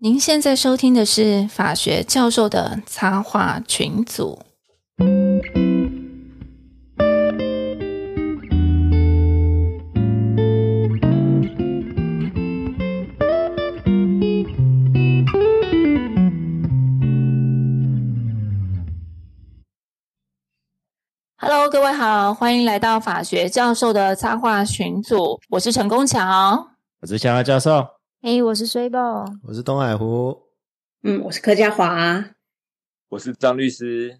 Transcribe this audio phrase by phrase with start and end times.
[0.00, 4.38] 您现在收听的是法学教授的插画群组。
[21.40, 26.68] Hello，各位好，欢迎来到法学教授的插画群组，我是陈功强。
[27.00, 27.84] 我是夏教授，
[28.20, 30.36] 哎，我是水宝，我是东海湖，
[31.04, 32.24] 嗯，我是柯家华，
[33.10, 34.18] 我是张律师。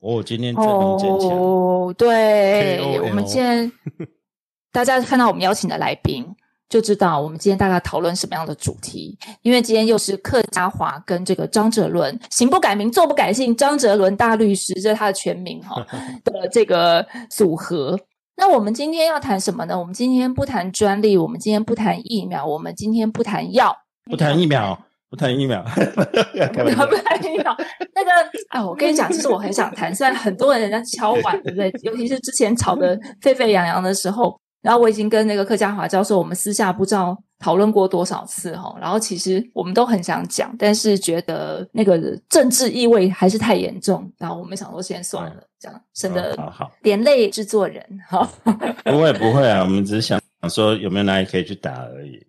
[0.00, 1.30] 哦，今天阵容坚强。
[1.30, 3.72] 哦，对，我们今天
[4.70, 6.22] 大家看到我们邀请的来宾，
[6.68, 9.18] 就知道我们今天大概讨论什么样的主题。
[9.40, 15.82] 因为今天又是客家华跟这个张哲伦，行不改名，坐不改姓，张哲伦大律师，这是他的全名哈
[16.24, 17.98] 的这个组合。
[18.38, 19.76] 那我们今天要谈什么呢？
[19.76, 23.76] 我们今天不谈专利，我们今天不谈疫苗，我们今天不谈药，
[24.08, 24.78] 不谈疫苗，
[25.10, 27.56] 不谈疫苗， 不谈疫苗。
[27.96, 28.10] 那个，
[28.50, 31.68] 哎，我跟你讲，其实我很想谈，虽然很多人人家敲碗，对不对？
[31.82, 34.40] 尤其是之前吵得沸沸扬扬的时候。
[34.60, 38.76] 然后我已经跟那个客家华教授，我们私下不知道讨论过多少次哈。
[38.80, 44.10] 然后其实我们都很想讲，但是觉得那个政治意味还是太严重。
[44.18, 46.36] 然后我们想说先算了，这样省得
[46.82, 48.28] 连累制作人哈。
[48.84, 52.26] 不会不会啊，我们只是想说有没有哪里可以去打而已。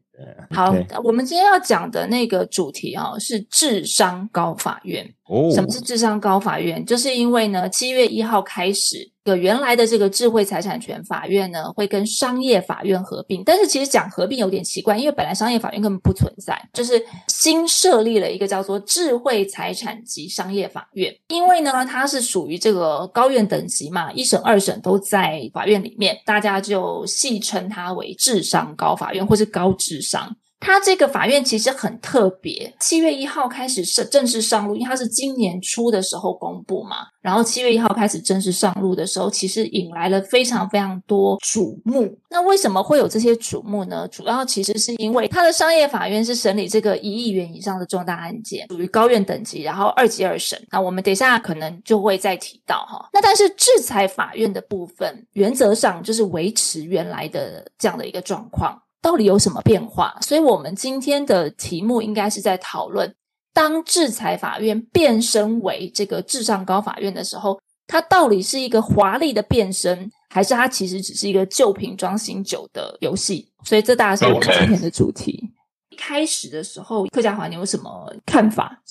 [0.52, 5.10] 好，我们今天要讲的那个主题啊，是智商高法院。
[5.54, 6.84] 什么是智商高法院？
[6.86, 13.44] 就是因为呢，七月一号开始，个原来的这个智慧财产权法院呢，会跟商业法院合并。
[13.44, 21.16] 但是其实讲合并有点奇怪，因为本来商业法院根本不存在，就是新设立了一个叫做智慧财产及商业法院。
[21.28, 30.36] 因为呢，它是属于这个高院等级嘛，一审、二审都在法院里面，大家就戏称它为智商高法院，或是高智商。
[30.60, 36.98] 它这个法院其实很特别，七月一号开始是正式上路，因为它是今年初的时候公布嘛。
[37.22, 42.18] 然后七月一号开始正式上路的时候，其实引来了非常非常多瞩目。
[42.30, 44.08] 那为什么会有这些瞩目呢？
[44.10, 50.62] 主要其实是因为它的商业法院是审理这个一亿元以上的重大案件，属于高院等级，然后二级二审。
[50.72, 53.10] 那我们等一下可能就会再提到哈。
[53.14, 58.82] 那但是制裁法院的部分，原则上就是维持原来的这样的一个状况。
[59.02, 60.18] 到底有什么变化？
[60.22, 63.14] 所以，我们今天的题目应该是在讨论：
[63.54, 73.52] 当制裁法院变身为这个智障高法院的时候，它到底是一个华丽的变身，还是它其实只是一个旧瓶装新酒的游戏？
[73.64, 75.52] 所以，这大概是我们今天的主题。
[75.90, 78.82] 一开始的时候，客家话你有什么看法？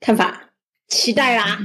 [0.00, 0.50] 看法？
[0.88, 1.58] 期待啦！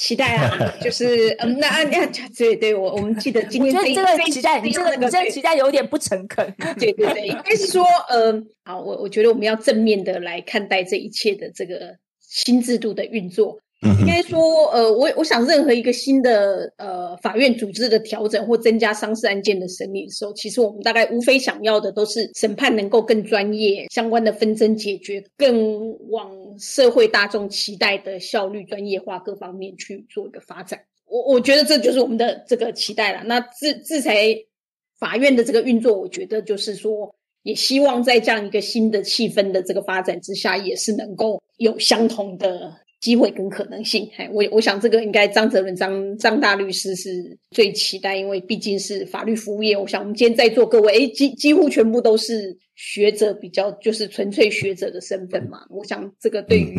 [0.00, 0.50] 期待啊，
[0.80, 6.54] 就是嗯，那那对对，我我们记得今天这这个期待，你这个你这个期待有点不诚恳。
[6.80, 13.58] 对对对，应该是说，嗯，好，我我觉得我们要正面的来看待这一切的这个新制度的运作。
[13.82, 14.38] 应该说，
[14.72, 30.80] 呃，我我想，任何一个新的呃法院组织的调整或增加商事案件的审理的时候，其实我们大概无非想要的都是审判能够更专业，相关的纷争解决更往社会大众期待的效率、专业化各方面去做一个发展。
[31.06, 33.24] 我我觉得这就是我们的这个期待了。
[33.24, 34.36] 那制制裁
[34.98, 37.12] 法院的这个运作，我觉得就是说，
[37.42, 42.76] 也希望在这样一个新的气氛的这个发展之下，也是能够有相同的。
[43.00, 49.74] 机会跟可能性，哎，我我想这个应该张哲伦张张大律师是最期待，因为毕竟是法律服务业。
[49.74, 55.60] 我想我们今天在座各位，哎，几几乎全部都是学者，比较就是纯粹学者的身份嘛。
[55.70, 56.78] 我想这个对于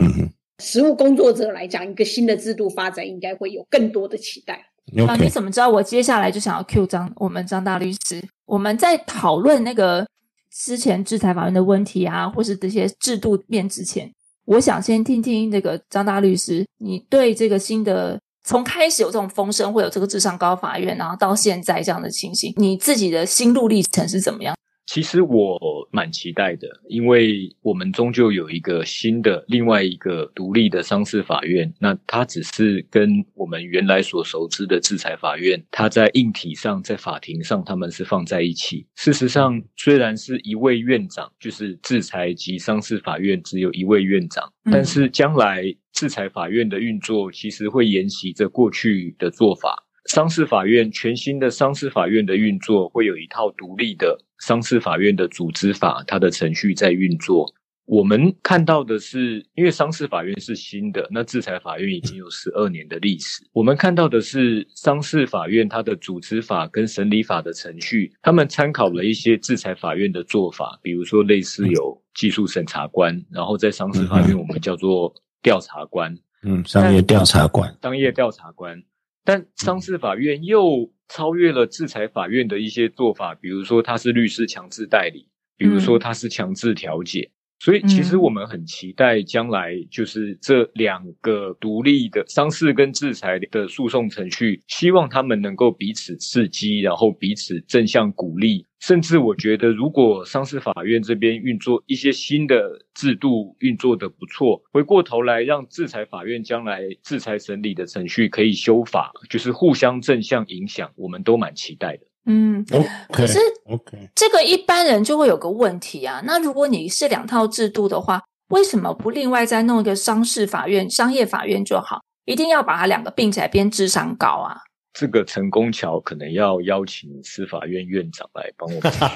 [0.60, 4.64] 实务工作者来讲，一个新的制度发展应该会有更多的期待。
[5.08, 8.22] 啊，你怎么知道我接下来就想要 Q 张我们张大律师？
[8.46, 10.06] 我们在讨论那个
[10.52, 14.12] 之前制裁法院的问题啊，或是这些制度面之前。
[14.52, 24.54] 我想先听听这个张大律师，你对这个新的从开始有这种风声，会有这个智商高法院，然后到现在这样的情形，你自己的心路历程是怎么样？
[24.94, 25.58] 其实我
[25.90, 31.74] 蛮期待的，因为我们终究有一个新的、另外一个独立的商事法院。
[31.80, 38.86] 那它只是跟我们原来所熟知的制裁法院，它在硬体上、在法庭上，他们是放在一起。
[38.96, 49.88] 事实上，虽然是一位院长，就是制裁及商事法院只有一位院长，但是将来制裁法院的运作，其实会沿袭着过去的做法。
[50.06, 54.18] 商事法院全新的商事法院的运作，会有一套独立的。
[54.40, 57.46] 商事法院的组织法，它的程序在运作。
[57.86, 63.44] 我们看到的是，因为商事法院是新的，那制裁法院已经有十二年的历史。
[63.54, 75.14] 我们看到的是商事法院它的组织法跟审理法的程序，他们参考了一些制裁法院的做法，比如说类似有技术审查官，然后在商事法院我们叫做
[75.44, 78.82] 调查官，嗯，商业调查官，商业调查官。
[79.24, 85.28] 但商事法院又超越了制裁法院的一些做法，比如说它是律师强制代理，
[85.58, 87.32] 比如说它是强制调解。
[87.64, 98.66] 所以，其实我们很期待将来就是这两个独立的商事跟制裁的诉讼程序，希望他们能够彼此刺激，然后彼此正向鼓励。
[98.80, 112.11] 甚至我觉得，如果商事法院这边运作一些新的制度运作的不错，回过头来让制裁法院将来制裁审理的程序可以修法，就是互相正向影响，我们都蛮期待的。
[112.26, 112.66] 嗯，
[113.12, 116.22] 可是，OK，这个一般人就会有个问题啊。
[116.24, 122.02] 那如果你是两套制度的话，为什么不另外再弄一个商事法院、商业法院就好？
[122.26, 124.58] 一定要把它两个并起来编智商高啊？
[124.94, 129.08] 这个成功桥可能要邀请司法院院长来帮我们说。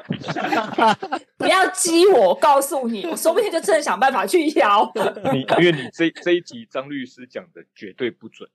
[1.36, 4.90] 不要激我，告诉你，我说不定就真的想办法去邀
[5.32, 8.48] 你，因为你这这一集张律师讲的绝对不准。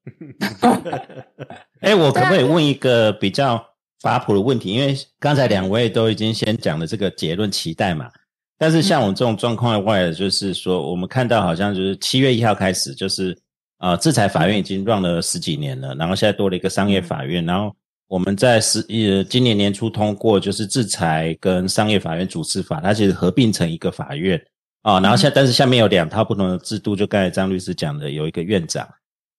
[1.81, 3.63] 哎，我可不可以问一个比较
[4.01, 4.73] 法普的问题？
[4.73, 8.09] 因为刚才两位都已经先讲了这个结论，期待嘛。
[8.57, 13.37] 但是像我这种状况外的，就是说，我们看到好像就是七月一号开始，就是。
[13.79, 17.73] 啊，制裁法院已经 run 了十几年了，然后现在多了一个商业法院，然后
[18.09, 24.41] 我们在十呃今年年初通过，就是制裁跟商业法院主持法，它其实合并成一个法院
[24.81, 28.87] 啊，然后下但是下面有两套不同的制度，就刚才张律师讲的，有一个院长，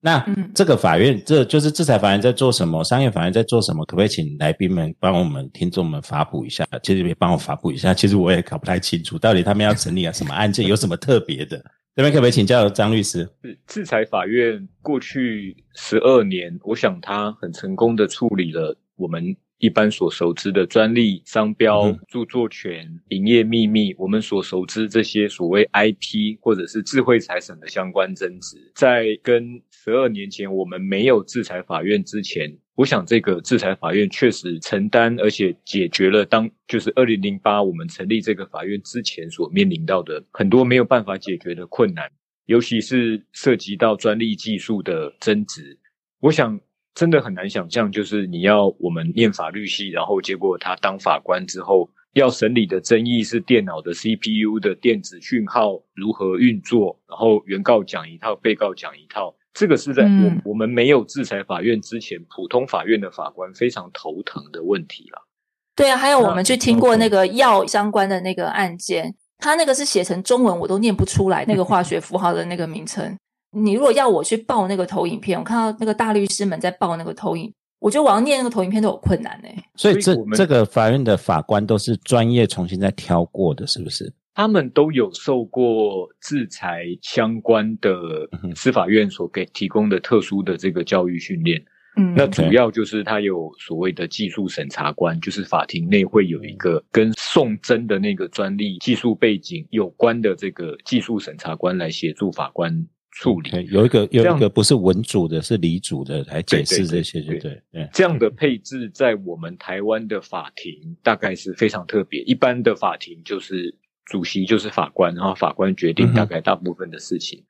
[0.00, 0.24] 那
[0.54, 6.64] 这个法院这就是制裁法院在做什么，商业法院在做什么，可不可以请来宾们帮我们听众们发布一下？
[6.84, 11.60] 其实也帮我发布一下，其实我也搞不太清楚，到底他们要审理啊什么案件，有什么特别的。
[12.00, 13.28] 这边可不可以请教张律师？
[13.66, 32.56] 制裁法院过去十二年，我想他很成功的处理了我们一般所熟知的专利、商标、著作权、营业秘密，我们所熟知这些所谓 IP 或者是智慧财产的相关争执，在跟十二年前我们没有制裁法院之前。
[32.80, 42.10] 我想，这个制裁法院确实承担，而且解决了当就是二零零八我们成立这个法院之前所面临到的很多没有办法解决的困难，
[42.46, 45.78] 尤其是涉及到专利技术的争执。
[46.20, 46.58] 我想，
[46.94, 59.36] 真的很难想象，就是你要我们念法律系，然后结果他当法官之后，要审理的争议是电脑的 CPU 的电子讯号如何运作，然后原告讲一套，被告讲一套。
[59.52, 65.26] 这个是在我我们没有制裁法院之前，普通法院的法官非常头疼的问题了。
[65.74, 73.16] 对啊，还有我们去听过那个药相关的那个案件，他那个是写成中文我都念不出来那个化学符号的那个名称。
[73.52, 79.48] 你如果要我去报那个投影片，我看到那个大律师们在报那个投影，我觉得我要念那个投影片都有困难呢。
[79.74, 84.12] 所以这这个法院的法官都是专业重新再挑过的，是不是？
[84.34, 91.62] 他们都有受过制裁相关的司法院所给提供的特殊的这个教育训练。
[91.96, 103.50] 嗯，那主要就是他有所谓的技术审查官，就是法庭内会有一个跟宋真的那个专利技术背景有关的这个技术审查官来协助法官处理。
[103.66, 107.88] 有一个有一个不是文组的，是理组的来解释这些，对对对。
[107.92, 113.76] 这样的配置在我们台湾的法庭大概是非常特别，一般的法庭就是。
[114.10, 117.42] 主席就是法官，然后法官决定大概大部分的事情。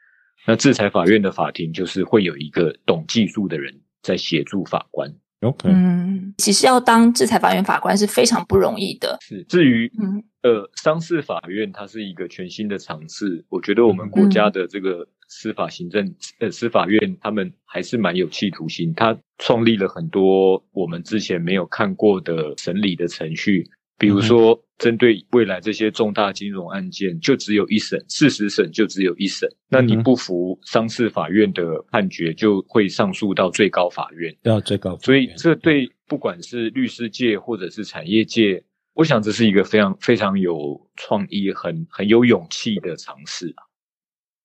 [0.46, 5.12] 那制裁法院的法庭就是会有一个懂技术的人在协助法官。
[5.40, 9.16] OK，嗯，其实要当制裁法院法官是非常不容易的。
[9.22, 23.66] 是，至于嗯呃，商事法院它是一个全新的尝试，我觉得我们国家的这个司法行政呃司法院他们还是蛮有企图心，他创立了很多我们之前没有看过的审理的程序。
[24.00, 29.46] 比如说，针对未来这些重大金融案件，就只有一审，事实审就只有一审。
[29.68, 34.34] 那你不服商事法院的判决，就会上诉到最高法院。
[34.42, 38.64] 到最高法院，所以这对不管是律师界或者是产业界，
[38.94, 43.68] 我想这是一个非常非常有创意、很很有勇气的尝试啊。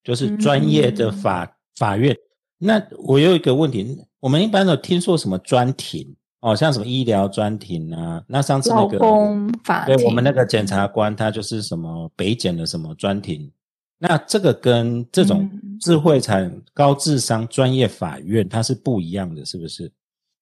[0.04, 2.14] 就是专业的法法院。
[2.58, 6.14] 那我有一个问题，我们一般都听说什么专庭？
[6.46, 8.24] 哦，像什么医疗专庭啊？
[8.28, 9.00] 那上次那个，
[9.88, 13.52] 对，我们那个检察官他就是什么北检的什么专庭。
[13.98, 15.50] 那这个跟这种
[15.80, 19.92] 智慧产高智商专业法院它是不一样的，是不是？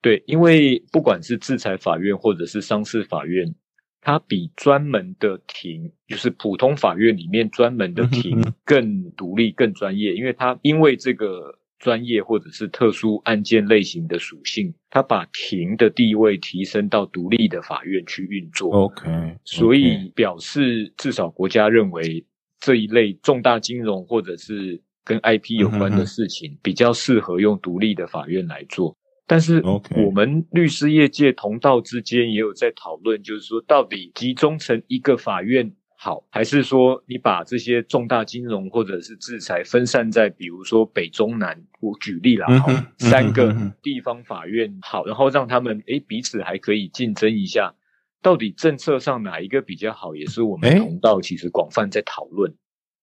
[0.02, 3.56] 对，因为不管是制裁法院或者是商事法院，
[4.02, 18.72] 它比专门的庭，就是普通法院里面专门的庭 更独立、更专业，因为它因为这个专业或者是特殊案件类型的属性，它把庭的地位提升到独立的法院去运作。
[18.72, 19.04] OK，
[19.44, 22.26] 所以表示至少国家认为
[22.62, 28.98] 这一类重大金融或者是跟 IP 有关的事情，比较适合用独立的法院来做。
[29.28, 29.62] 但是
[29.96, 35.70] 我们律师业界同道之间也有在讨论，就是说到底集中成一个法院
[36.04, 47.74] 好，还是说你把这些重大金融或者是制裁分散在比如说北中南，我举例了，好三个地方法院好，然后让他们诶彼此还可以竞争一下，
[48.22, 52.54] 到底政策上哪一个比较好，也是我们同道其实广泛在讨论。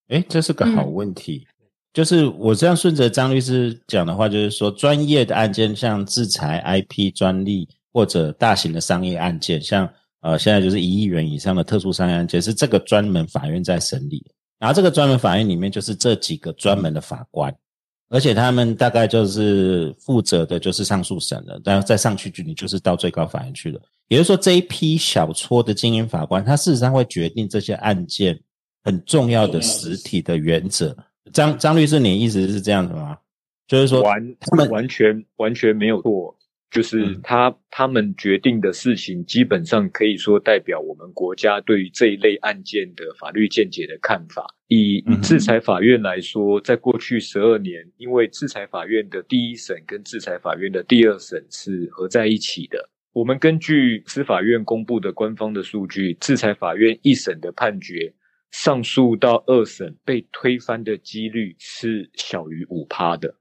[0.09, 1.47] 诶，这是个好问题。
[1.95, 14.24] 就是我这样顺着张律师讲的话，就是说专业的案件，像制裁、IP 专利或者大型的商业案件，像呃现在就是一亿元以上的特殊商业案件，是这个专门法院在审理。
[14.58, 17.54] 然后这个专门法院里面就是这几个专门的法官，
[18.10, 23.80] 而且他们大概就是负责的就是上诉审了，然后再上去就你就是到最高法院去了。
[24.08, 28.38] 也就是说，这一批小撮的精英法官，他事实上会决定这些案件
[28.84, 30.94] 很重要的实体的原则。
[31.32, 33.16] 张张律师，你意思是这样子吗？
[33.66, 36.36] 就是说，完他们完全完全没有错，
[36.70, 44.46] 就是他他们决定的事情，基本上可以说代表我们国家对于这一类案件的法律见解的看法。
[44.68, 58.12] 以制裁法院来说，在过去十二年，因为制裁法院的第一审跟制裁法院的第二审是合在一起的，我们根据司法院公布的官方的数据，制裁法院一审的判决。
[58.52, 63.32] 上诉到二审被推翻的几率是小于五趴的，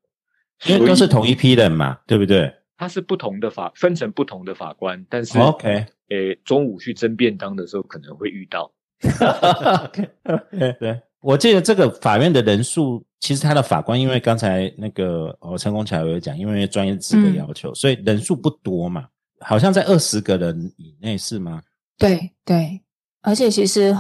[0.67, 2.53] 因为都是同一批人嘛，对不对？
[2.79, 8.71] 他是不同的法，分成不同的法官，但是 OK，诶，中午去蒸便当的时候可能会遇到。
[9.83, 10.09] OK，
[10.79, 19.07] 对，我记得这个法院的人数，其实他的法官，因为刚才那个哦陈功桥有讲，因为专业资格要求，所以人数不多嘛，
[19.41, 21.61] 好像在二十个人以内是吗？
[21.97, 22.81] 对对，
[23.21, 23.93] 而且其实。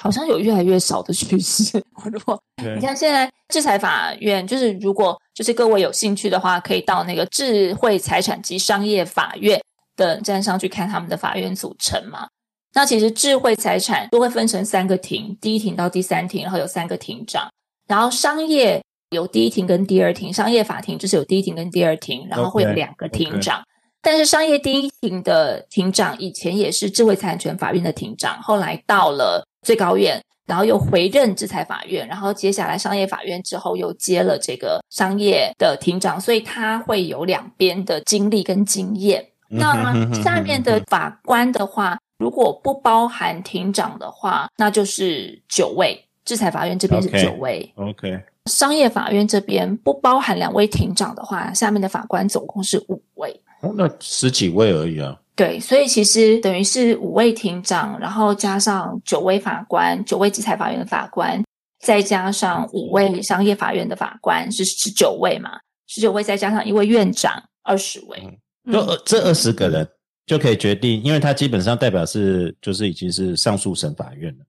[0.00, 1.82] 好像有越来越少的趋势。
[2.10, 9.60] 如果你看现在制裁法院，就是如果就是各位有兴趣的话，可以到那个智慧财产及商业法院
[9.96, 12.26] 的站上去看他们的法院组成嘛。
[12.72, 17.50] 那其实智慧财产都会分成三个庭，第一庭到第三庭，然后有三个庭长。
[17.86, 23.62] 然后商业有第一庭跟第二庭，商业法庭就是有第一庭跟第二庭，然后会有两个庭长。
[24.02, 29.46] 但是商业第一庭的庭长以前也是智慧财产权法院的庭长，后来到了。
[29.62, 39.22] 最高院，然后又回任制裁法院，然后接下来商业法院之后又接了这个商业的庭长，所以他会有两边的经历跟经验。
[39.50, 39.92] 那
[40.22, 46.06] 下面的法官的话，如果不包含庭长的话，那就是九位。
[46.24, 48.18] 制裁法院这边是九位，OK。
[48.46, 53.38] 商业法院这边不包含两位庭长的话，下面的法官总共是五位。
[53.60, 55.16] 哦，那十几位而已啊。
[55.36, 61.42] 对，所以其实等于是五位庭长，然后加上九位法官，九位制裁法院的法官，
[61.80, 65.58] 再加上五位商业法院的法官，是十九位嘛？
[65.86, 68.38] 十九位再加上一位院长，二十位。
[68.70, 69.88] 就这二十个人
[70.26, 74.44] 就可以决定，因为他基本上代表是就是已经是上诉审法院了，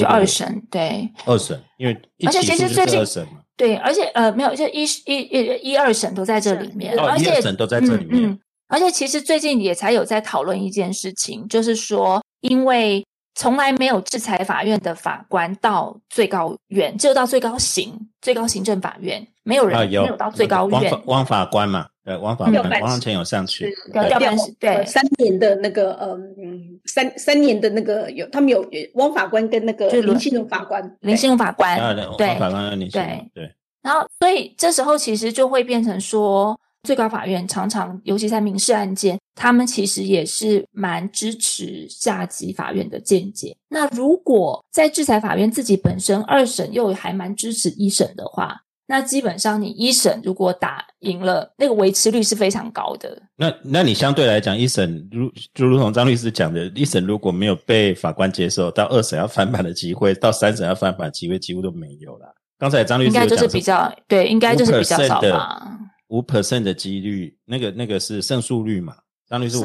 [0.00, 1.08] 就二审对。
[1.24, 1.96] 二审，因为
[2.26, 8.36] 而且其实最近二审嘛，对，而且呃没有，就一一一一二审都在这里面，而且审都在这里面。
[8.74, 20.92] 而且其实最近也才有在讨论一件事情，就是说，因为从来没有制裁法院的法官到最高院，只有到最高行、最高行政法院，没有人没有到最高院。
[21.06, 31.78] 汪法官嘛，对，汪法官，汪前有上去，调办对三年的那个嗯，三三年的那个有他们有汪法官跟那个林信荣法官，林信荣法官，
[32.18, 33.54] 对，法官林信对对。
[33.82, 36.58] 然后，所以这时候其实就会变成说。
[36.84, 43.56] 最高法院常常，尤其在民事案件，他们其实也是蛮支持下级法院的见解。
[43.68, 53.20] 那如果在制裁法院自己本身二审又还蛮支持一审的话，那基本上你一审如果打赢了，那个维持率是非常高的。
[53.34, 62.34] 那那你相对来讲，一审如就如同张律师讲的，一审如果没有被法官接受，到二审要翻版的机会，到三审要翻版机会几乎都没有了。
[62.58, 65.78] 刚才张律师应该就是比较对，应该就是比较少吧。
[66.14, 68.94] 五 percent 的几率，那个那个是胜诉率嘛？
[69.26, 69.58] 张律师，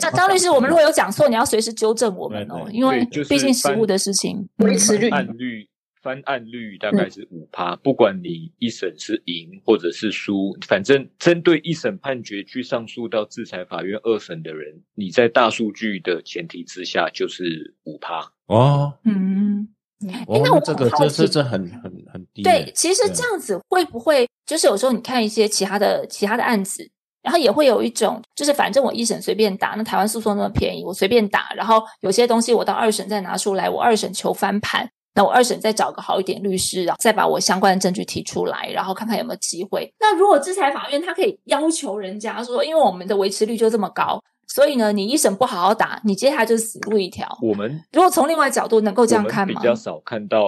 [0.00, 5.68] 张张律师，我们如果有讲错，你要随时纠正我们哦，因为毕竟实物的事情，维持率案率
[6.02, 18.32] 翻案率大概是五趴，不管你一审是赢或者是输，反正针对一审判决去上诉到制裁法院二审的人，你在大数据的前提之下就是五趴。
[18.46, 18.92] 哦。
[19.04, 19.68] 嗯，
[20.06, 22.42] 那我这个这这这很很很低。
[22.42, 26.88] 对，其实这样子会不会就是有时候你看一些其他的其他的案子，
[27.22, 34.88] 然后也会有一种就是反正我一审随便打，那台湾诉讼那么便宜，我随便打，然后有些东西我到二审再拿出来，我二审求翻盘。
[35.14, 39.92] 那我二审再找个好一点律师，然后再把我相关的证据提出来，然后看看有没有机会。
[40.00, 47.26] 那如果制裁法院，他可以要求人家说，因为我们的维持率就这么高，所以呢，你一审不好好打，你接下来就是死路一条。
[47.42, 49.60] 我们如果从另外角度能够这样看吗？
[49.60, 50.38] 比较少看到。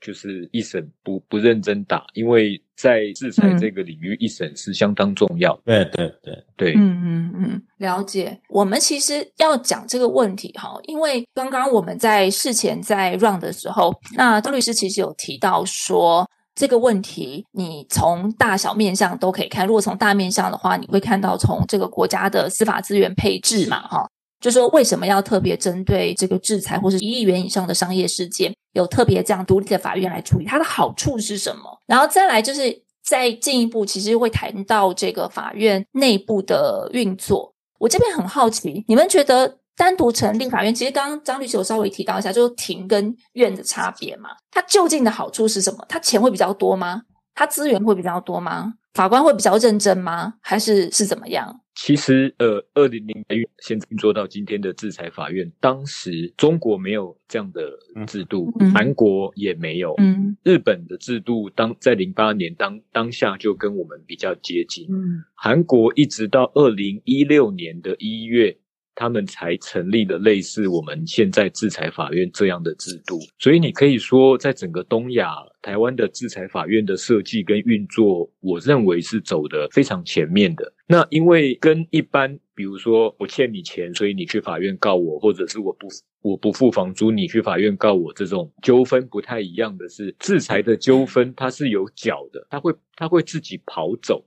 [0.00, 5.58] 就是一审不不认真打，因为在制裁这个领域，一审是相当重要。
[5.64, 8.38] 对对对对，嗯嗯嗯，了解。
[8.50, 19.66] 我们其实要讲这个问题哈，因为刚刚我们在事前在 run 的时候，那张律师其实有提到说，这个问题你从大小面向都可以看。
[19.66, 24.08] 如果从大面向的话，你会看到从这个国家的司法资源配置嘛，哈。
[24.40, 30.44] 就说为什么要特别针对这个制裁或是一亿元以上的商业事件，有特别这样独立的法院来处理？
[30.44, 31.62] 它的好处是什么？
[31.86, 37.54] 然后再来就是再进一步，其实会谈到这个法院内部的运作。
[37.78, 44.30] 我这边很好奇，你们觉得单独成立法院，其实刚刚张律师有稍微提到一下，就是庭跟院的差别嘛？
[44.50, 45.84] 它究竟的好处是什么？
[45.88, 47.02] 它钱会比较多吗？
[47.34, 48.74] 它资源会比较多吗？
[48.92, 50.34] 法官会比较认真吗？
[50.40, 51.60] 还是是怎么样？
[51.74, 57.60] 其实，呃，二零零八先做到今天的制裁法院，当时中国没有这样的
[58.06, 68.56] 制度，韩国也没有，嗯，日本的制度当在零八年当当下就跟我们比较接近，嗯，韩国一直到二零一六年的一月。
[68.96, 80.72] 他们才成立了类似我们现在制裁法院这样的制度，所以你可以说，在整个东亚，台湾的制裁法院的设计跟运作，我认为是走的非常前面的。
[80.86, 85.88] 那因为跟一般，比如说我欠你钱，所以你去法院告我，或者是我不
[86.22, 94.24] 我不付房租，你去法院告我，这种纠纷不太一样的是，制裁的纠纷它是有脚的，它会它会自己跑走，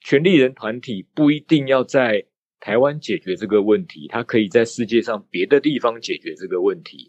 [0.00, 2.24] 权利人团体不一定要在。
[2.60, 7.06] 台湾解决这个问题，它可以在世界上别的地方解决这个问题，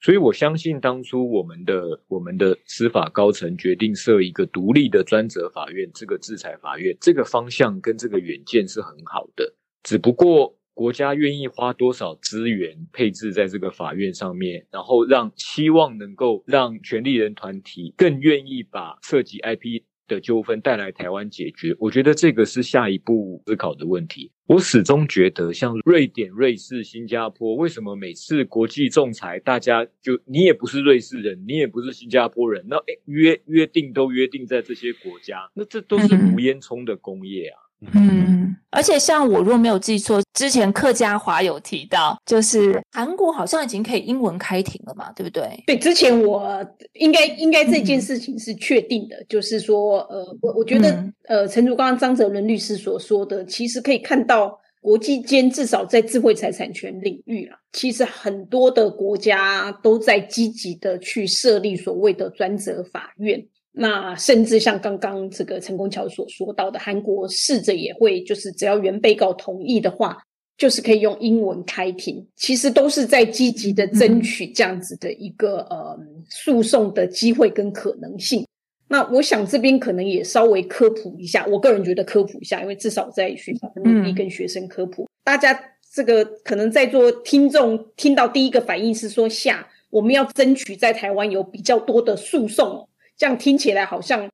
[0.00, 9.54] 所以我相信当初我们的我们的司法高层决定设一个独立的专责法院，这个制裁法院，这个方向跟这个远见是很好的。
[9.82, 19.82] 只不过国家愿意花多少资源配置在这个法院上面，然后让希望能够让权利人团体更愿意把涉及 IP。
[20.08, 24.32] 的纠纷带来台湾解决，我觉得这个是下一步思考的问题。
[24.46, 37.67] 我始终觉得，像瑞典、瑞士、新加坡，为什么每次国际仲裁，大家就你也不是瑞士人，你也不是新加坡人，那约约定都约定在这些国家，那这都是无烟囱的工业啊。
[37.94, 45.62] 嗯，而且像我如果没有记错，之前客家华有提到，就是韩国好像已经可以英文开庭了嘛，对不对？
[45.66, 46.64] 对，之前我
[46.94, 63.46] 应该应该这件事情是确定的，就是说，呃，我我觉得，呃，陈如刚刚张哲伦律师所说的，其实可以看到国际间至少在智慧财产权领域啊，其实很多的国家都在积极的去设立所谓的专责法院。
[63.80, 70.18] 那甚至像刚刚这个陈功桥所说到的，韩国试着也会，就是只要原被告同意的话，
[70.56, 72.26] 就是可以用英文开庭。
[72.34, 75.96] 其实都是在积极的争取这样子的一个呃
[76.28, 78.44] 诉讼的机会跟可能性。
[78.88, 85.56] 那我想这边可能也稍微科普一下，我个人觉得科普一下，因为至少在学校努力跟学生科普，大家
[85.94, 92.88] 这个可能在座听众听到第一个反应是说，下我们要争取在台湾有比较多的诉讼。
[93.18, 94.26] 这样听起来好像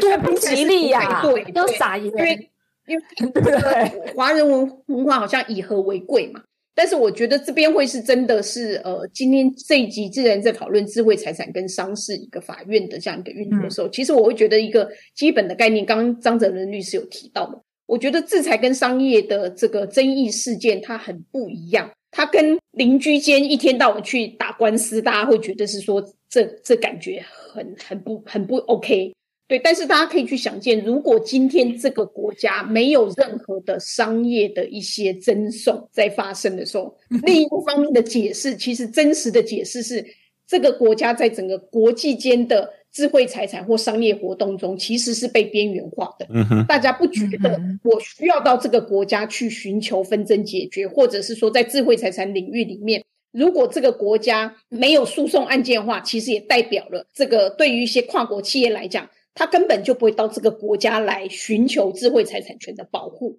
[0.00, 6.42] 多不吉利呀，对，要撒盐，因为因为华人文文化好像以和为贵嘛。
[6.74, 27.24] 但是我觉得这边会是真的是呃，今天这一集既然在讨论智慧财产跟商事一个法院的这样一个运作的时候，其实我会觉得一个基本的概念，刚刚张泽伦律师有提到的，我觉得制裁跟商业的这个争议事件它很不一样，它跟邻居间一天到晚去打官司，大家会觉得是说这这感觉。
[27.52, 29.12] 很很不很不 OK，
[29.48, 40.04] 对，但是大家可以去想见，如果今天这个国家没有任何的商业的一些争讼在发生的时候，另一个方面的解释，其实真实的解释是，
[40.46, 46.26] 这个国家在整个国际间的智慧财产或商业活动中，其实是被边缘化的。
[46.30, 53.02] 嗯哼大家不觉得我需要到这个国家去寻求纷争解决，或者是说在智慧财产领域里面。
[53.32, 63.38] 如果这个国家没有诉讼案件的话，其实也代表了这个对于一些跨国企业来讲，他根本就不会到这个国家来寻求智慧财产权的保护。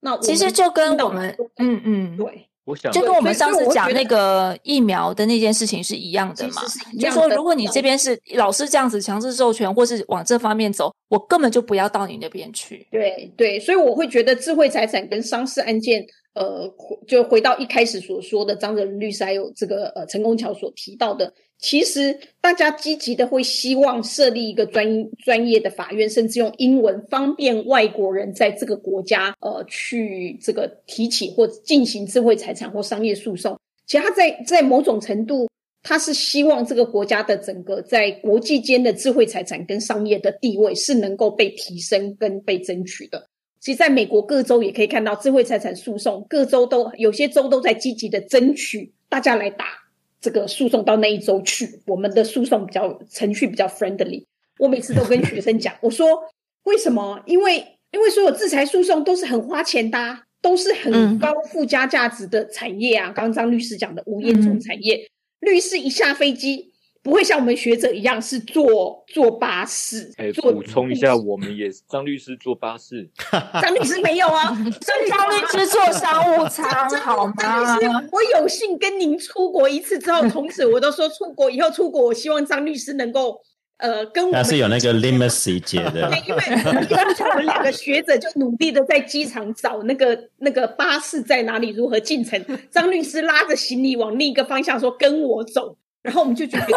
[0.00, 2.46] 那其实就跟我们，嗯嗯，对。
[2.64, 6.62] 我想就跟我们上次讲那个疫苗的那件事情是一样的嘛？
[6.98, 12.86] 就说如果你这边是老是这样子强制授权，或是往这方面走，我根本就不要到你那边去。
[12.90, 16.72] 对对，所以我会觉得智慧财产跟商事案件，呃，
[17.08, 21.32] 就回到一开始所说的张哲律师还有这个呃陈功桥所提到的。
[21.62, 24.84] 其实大家积极的会希望设立一个专
[25.18, 33.56] 专业的法院，甚至用英文方便外国人在这个国家呃去这个提起或进行智慧财产或商业诉讼。
[33.86, 35.48] 其实他在在某种程度，
[35.84, 43.24] 他是希望这个国家的整个在国际间的智慧财产跟商业的地位是能够被提升跟被争取的。
[43.60, 49.81] 其实在美国各州也可以看到智慧财产诉讼，各州都有些州都在积极的争取大家来打。
[50.22, 54.24] 这个诉讼到那一周去，我们的诉讼比较程序比较 friendly。
[54.58, 56.06] 我每次都跟学生讲，我说
[56.64, 57.20] 为什么？
[57.26, 57.56] 因为
[57.90, 63.06] 因为所有制裁诉讼都是很花钱的，都是很高附加价值的产业啊。
[63.06, 66.71] 刚刚张律师讲的无烟囱产业，律师一下飞机。
[67.02, 70.12] 不会像我们学者一样是坐坐巴士。
[70.16, 73.08] 哎，补充一下，我们也张律师坐巴士，
[73.60, 74.50] 张律师没有啊，
[75.08, 76.64] 张律师坐商务舱，
[77.00, 77.32] 好吗？
[77.38, 83.40] 张律师，我有幸跟您出国一次之后，从此我都说出国以后出国，我希望张律师能够
[83.78, 86.42] 呃跟我们是有那个 limousine 节的，因为
[86.88, 92.40] 刚才我们两个学者就努力的在机场找那个那个巴士在哪里，如何进城。
[92.70, 96.76] 张律师拉着行李往另一个方向说：“跟我走。”然后我们就决定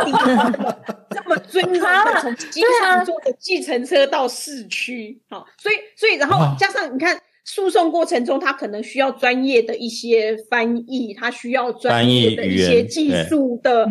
[1.09, 13.87] 这么 尊重的从机场坐的计程车到市区，好，所以所以然后加上你看诉讼过程中，他可能需要专业的一些翻译，他需要专业的一些技术的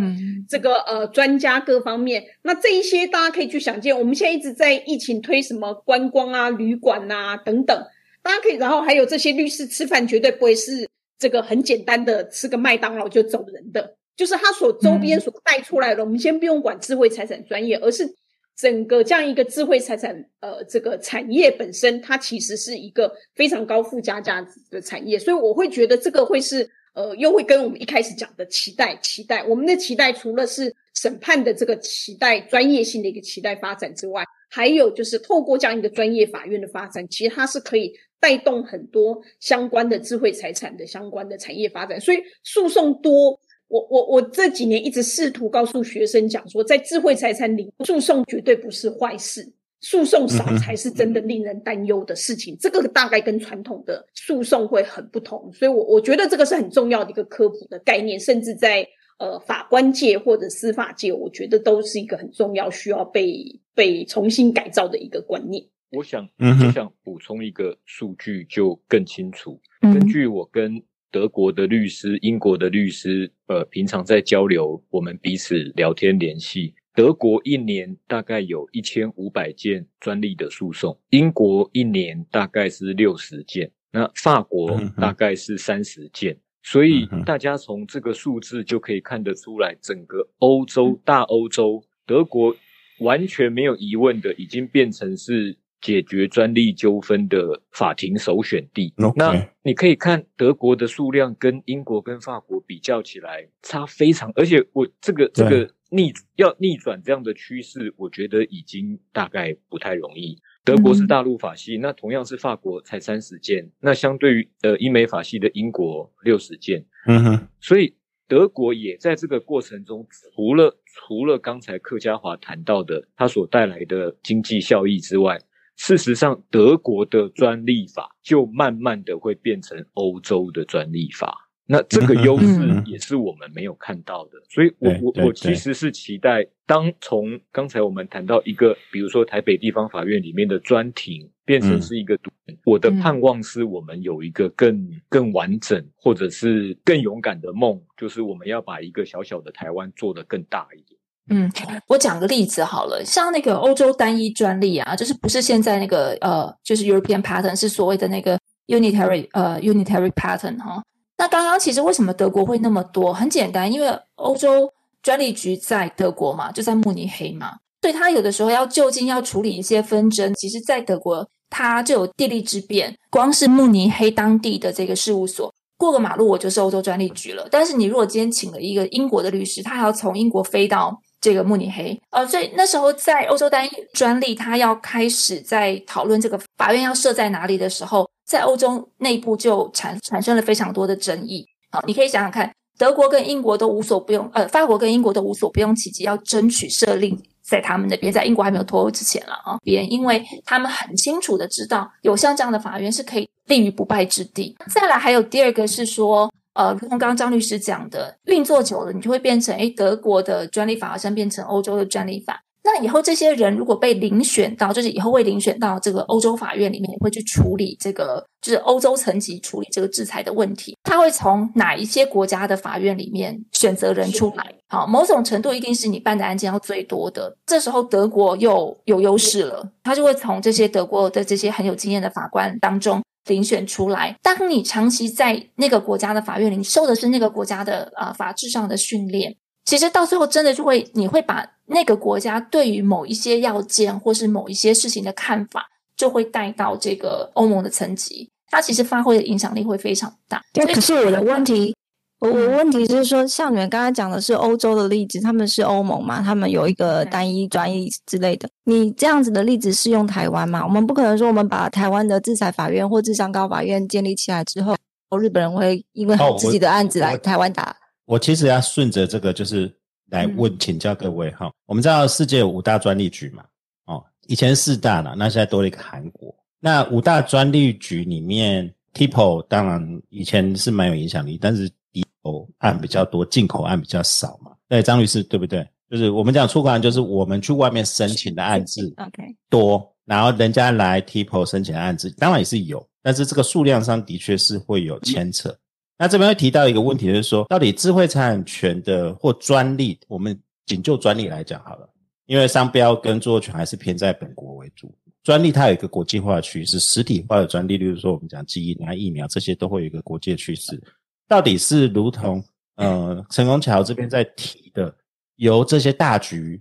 [0.49, 2.25] 这个呃专家各方面。
[2.43, 7.77] 那这一些大家可以去想见，我们现在一直在疫情推什么观光啊、旅馆啊等等，
[8.23, 13.97] 大家可以，然后还有这些律师吃饭绝对不会是这个很简单的吃个麦当劳就走人的。
[14.17, 18.09] 就是他所周边所带出来的，我们先不用管智慧财产专业，而是
[18.57, 43.41] 整个这样一个智慧财产呃这个产业本身，它其实是一个非常高附加价值的产业，所以我会觉得这个会是呃又会跟我们一开始讲的期待期待，我们的期待除了是审判的这个期待专业性的一个期待发展之外，还有就是透过这样一个专业法院的发展，其实它是可以带动很多相关的智慧财产的相关的产业发展，所以诉讼多。
[43.75, 52.57] 我我我这几年一直试图告诉学生讲说，在智慧财产里诉讼绝对不是坏事，诉讼少才是真的令人担忧的事情。
[52.61, 58.87] 这个大概跟传统的诉讼会很不同，所以，我我觉得这个是很重要的一个科普的概念，甚至在
[59.19, 65.65] 呃法官界或者司法界，我觉得都是一个很重要需要被被重新改造的一个观念。
[65.91, 69.61] 我想，我想补充一个数据就更清楚。
[69.81, 70.81] 根据我跟
[71.15, 76.75] 德国的律师、英国的律师，呃，平常在交流，我们彼此聊天联系。
[76.93, 86.37] 德国一年大概有一千五百件专利的诉讼，英国一年大概是六十件，那法国大概是三十件。
[86.65, 92.57] 所以大家从这个数字就可以看得出来，整个欧洲大欧洲，德国
[92.99, 95.57] 完全没有疑问的，已经变成是。
[95.85, 98.95] 解决专利纠纷的法庭首选地。
[99.15, 110.41] 那你可以看德国的数量跟英国跟法国比较起来差非常，而且我这个这个逆要逆转这样的趋势，我觉得已经大概不太容易。
[110.65, 116.83] 德国是大陆法系，那同样是法国才三十件，那相对于呃英美法系的英国六十件。
[117.07, 117.95] 嗯哼，所以
[118.27, 125.39] 德国也在这个过程中，除了除了刚才客家华谈到的它所带来的经济效益之外。
[125.77, 134.33] 事实上，德国的专利法就慢慢的会变成欧洲的专利法，那这个优势也是我们没有看到的。
[134.49, 142.31] 所以，我我我其实是期待，当从刚才我们谈到一个，比如说台北地方法院里面的专庭，变成是一个独，
[142.65, 150.94] 我的盼望是我们有一个更更完整，或者是更勇敢的梦，就是我们要把一个小小的台湾做得更大一点。
[151.31, 151.51] 嗯，
[151.89, 160.83] 我讲个例子好了，像那个欧洲单一专利啊，就是不是现在那个呃，就是 European patent 是所谓的那个 unitary 呃 unitary patent 哈。
[161.17, 163.13] 那刚刚其实为什么德国会那么多？
[163.13, 164.71] 很简单，因为欧洲
[165.03, 175.55] 专利局在德国嘛，就在慕尼黑嘛，所以他有的时候要就近要处理一些纷争，其实在德国它就有地利之便，光是慕尼黑当地的这个事务所。
[175.77, 177.47] 过个马路我就是欧洲专利局了。
[177.51, 191.47] 但是你如果今天请了一个英国的律师，他还要从英国飞到这个慕尼黑，呃，所以那时候在欧洲单一专利，它要开始在讨论这个法院要设在哪里的时候，在欧洲内部就产产生了非常多的争议。
[191.71, 197.19] 好，你可以想想看，德国跟英国都无所不用，呃，法国跟英国都无所不用其极，要争取设立。
[197.43, 204.55] 在他们那边，在英国还没有脱欧之前了啊，别因为他们很清楚的知道，有像这样的法院是可以立于不败之地。
[204.71, 212.43] 再来，还有第二个是说，呃，如刚刚张律师讲的，运作久了，你就会变成，诶德国的专利法好像变成欧洲的专利法。
[212.67, 220.75] 那以后这些人如果被遴选到，就是以后会遴选到这个欧洲法院里面，会去处理这个，就是欧洲层级处理这个制裁的问题。
[220.83, 224.55] 他会从哪一些国家的法院里面选择人出来？
[224.69, 227.37] 好，某种程度一定是你办的案件要最多的。
[227.45, 234.17] 这时候德国又有优势了，他就会从这些德国的这些很有经验的法官当中遴选出来。
[234.23, 239.37] 当你长期在那个国家的法院里受的是那个国家的啊法制上的训练。
[239.65, 245.65] 其实到最后，真的就会，你会把那个国家对于某一些要件或是某一些事情的看法，
[245.97, 250.43] 就会带到这个欧盟的层级，它其实发挥的影响力会非常大。
[250.53, 251.75] 对，可是我的问题，
[252.19, 260.63] 我我问题是说，像你们刚才讲的是欧洲的例子，他们是欧盟嘛，他们有一个单一专利之类的，你这样子的例子适用台湾嘛？
[260.63, 264.77] 我们不可能说我们把台湾的制裁法院或智商高法院建立起来之后，
[265.19, 267.75] 日本人会因为自己的案子来台湾打。
[268.07, 269.73] 我其实要顺着这个，就是
[270.11, 271.51] 来问请教各位哈。
[271.67, 273.45] 我们知道世界有五大专利局嘛，
[273.87, 276.35] 哦，以前四大了，那现在多了一个韩国。
[276.61, 284.53] 那五大专利局里面，TIPO 当然以前是蛮有影响力，但是进口案比较多，进口案比较少嘛。
[284.69, 285.67] 对，张律师对不对？
[285.91, 295.55] 就是我们讲出口案，就是我们去外面申请的案子，OK，多，然后人家来 TIPO 申请的案子，当然也是有，但是这个数量上的确是会有牵扯。
[295.97, 301.89] 那这边会提到一个问题，就是说，到底智慧产权的或专利，我们仅就专利来讲好了，
[302.27, 304.93] 因为商标跟著作权还是偏在本国为主。
[305.23, 310.83] 专利它有一个国际化的趋势，实体化的专利，例如说我们讲基因啊、疫苗这些，都会有一个国际的趋势。
[311.29, 312.43] 到底是如同
[312.75, 314.93] 呃陈功桥这边在提的，
[315.37, 316.61] 由这些大局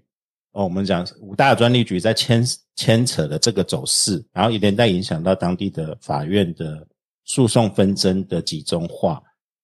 [0.51, 6.87] 哦，我们讲五大专利局在牵牵扯的这个走势，然后连带影响到当地的法院的。
[7.33, 9.19] 诉讼纷争的集中化，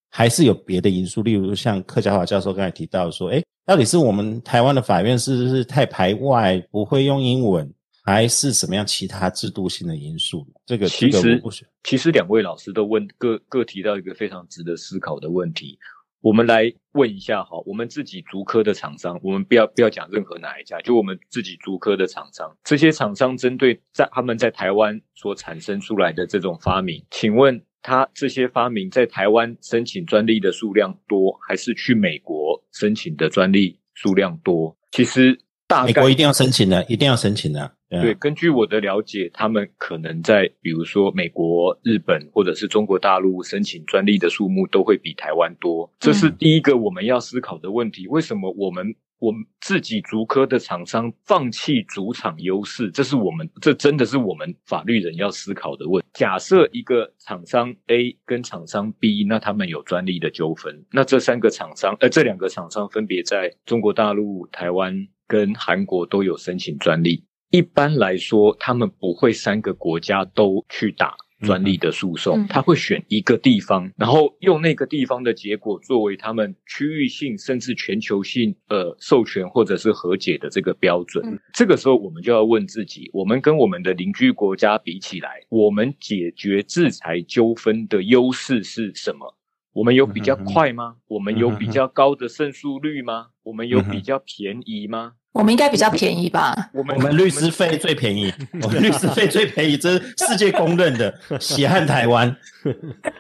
[0.09, 7.71] 还是有别的因素，例如像客家华教授刚才提到说，哎，到底是我们台湾的法院是不是太排外，不会用英文，
[8.03, 10.43] 还是什么样其他制度性的因素？
[10.65, 11.39] 这个其实
[11.83, 15.77] 其实两位老师都问各各提到一个非常值得思考的问题。
[16.21, 34.75] 我们来问一下哈，我们自己足科的厂商，我们不要不要讲任何哪一家，就我们自己足科的厂商，这些厂商针对在他们在台湾所产生出来的这种发明，请问他这些发明在台湾申请专利的数量多，还是去美国申请的专利数量多？
[34.91, 35.39] 其实。
[35.85, 37.71] 美国一定要申请的，一定要申请的。
[37.89, 45.91] 对，根据我的了解，他们可能在比如说美国、日本或者是中国大陆申请专利的数目都会比台湾多。
[45.99, 52.91] 这是第一个我们要思考的问题：为什么我们我们自己足科的厂商放弃主场优势？
[52.91, 56.03] 这是我们这真的是我们法律人要思考的问。
[56.13, 65.07] 假设一个厂商 A 跟厂商 B，那他们有专利的纠纷，那这三个厂商呃这两个厂商分别在中国大陆、台湾。
[65.29, 81.39] 跟韩国都有申请专利，一般来说，他们不会三个国家都去打专利的诉讼，他会选一个地方，然后用那个地方的结果作为他们区域性甚至全球性呃授权或者是和解的这个标准。
[81.53, 89.35] 这个时候，我们就要问自己：我们跟我们的邻居国家比起来，我们解决制裁纠纷的优势是什么？
[89.71, 90.97] 我们有比较快吗？
[91.07, 93.27] 我们有比较高的胜诉率吗？
[93.43, 95.13] 我们有比较便宜吗？
[95.39, 96.53] 我们应该比较便宜吧？
[96.73, 101.17] 我们我们律师费最便宜， 我们律师费最便宜，这是世界公认的。
[101.39, 102.35] 血汗台湾，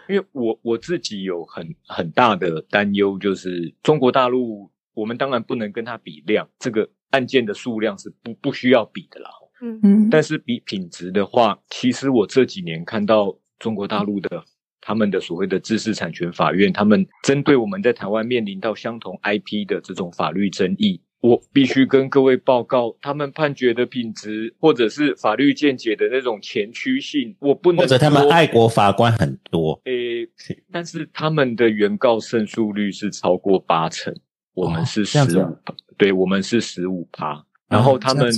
[0.09, 9.29] 因为我我自己有很很大的担忧，就是中国大陆，我们当然不能跟他比量，这个案件的数量是不不需要比的啦。
[9.61, 14.43] 嗯嗯，但是比品质的话，其实我这几年看到中国大陆的
[14.81, 21.01] 他们的所谓的知识产权法院，他们针对我们在台湾面临到相同 IP 的这种法律争议。
[21.21, 27.81] 我必须跟各位报告，他们判决的品质，或者是法律见解的那种前驱性，我不能。
[27.81, 30.27] 或者他们爱国法官很多，诶，
[30.71, 34.15] 但是他们的原告胜诉率是超过八成，
[34.53, 35.57] 我们是十五，
[35.97, 37.45] 对我们是十五趴。
[37.67, 38.31] 然后他们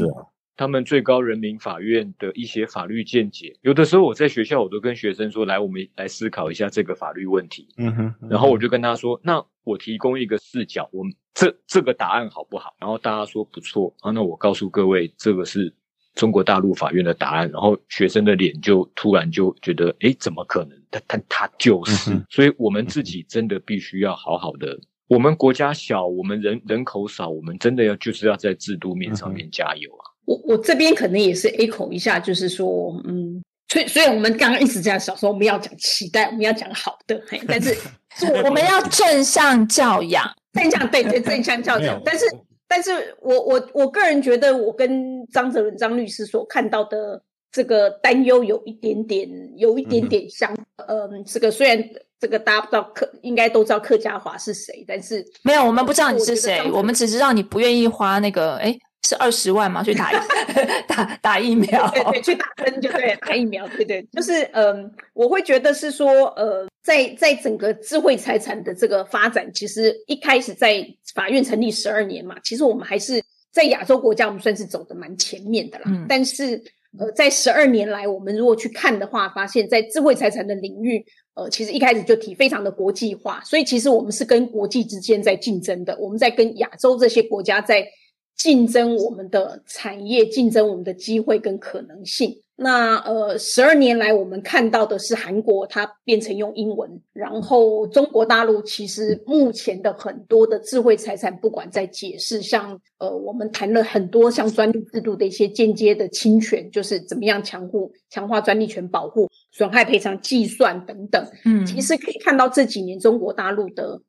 [0.62, 3.58] 他们最高人民法院的一些法律见解。
[3.62, 15.74] 有的时候我在学校，我都跟学生说：“来，我们来思考一下这个法律问题。”嗯哼，然后我就跟他说：“那我提供一个视角，我们这这个答案好不好？”然后大家说不错啊，那我告诉各位，这个是
[16.14, 17.50] 中国大陆法院的答案。
[17.50, 20.80] 然后学生的脸就突然就觉得：“哎，怎么可能？
[20.92, 24.80] 他他他就是。”所以，我们自己真的必须要好好的。
[25.08, 30.11] 我们国家小，我们人人口少，我们真的要就是要在制度面上面加油啊！
[30.32, 37.76] 我我这边可能也是 echo 一下，就是说，嗯，所以所以我们刚刚一直这样想说，我们要讲期待，我们要讲好的，嘿但是
[38.46, 42.02] 我们要正向教养，正向对对正向教养。
[42.06, 42.26] 但是
[42.68, 50.56] 但是我我我个人觉得，我跟张哲伦张律师所看到的这个担忧有一点点，有一点点像，
[50.88, 51.84] 嗯，这个虽然。
[52.22, 59.84] 这个大家不知道客应该都知道客家华是谁，但是没有，我们不知道你是谁，我们只知道你不愿意花那个，哎，是二十万嘛？
[59.84, 60.12] 去打
[60.88, 70.86] 打打疫苗，对对，去打针就对，打疫苗，对对，就是嗯，我会觉得是说，呃，在在整个智慧财产的这个发展，其实一开始在
[71.16, 75.86] 法院成立十二年嘛，其实我们还是在亚洲国家，我们算是走的蛮前面的啦。
[75.88, 76.62] 嗯，但是
[77.00, 81.04] 呃，在十二年来，我们如果去看的话，发现，在智慧财产的领域。
[81.34, 87.88] 呃，其实一开始就提非常的国际化，所以其实我们是跟国际之间在竞争的，我们在跟亚洲这些国家在
[88.36, 92.42] 竞争我们的产业，竞争我们的机会跟可能性。
[92.56, 111.26] 那呃，十二年来我们看到的是韩国它变成用英文，然后中国大陆其实目前的很多的智慧财产，不管在解释，像呃，我们谈了很多像专利制度的一些间接的侵权，就是怎么样强护强化专利权保护、损害赔偿计算等等。
[111.46, 114.00] 嗯，其实可以看到这几年中国大陆的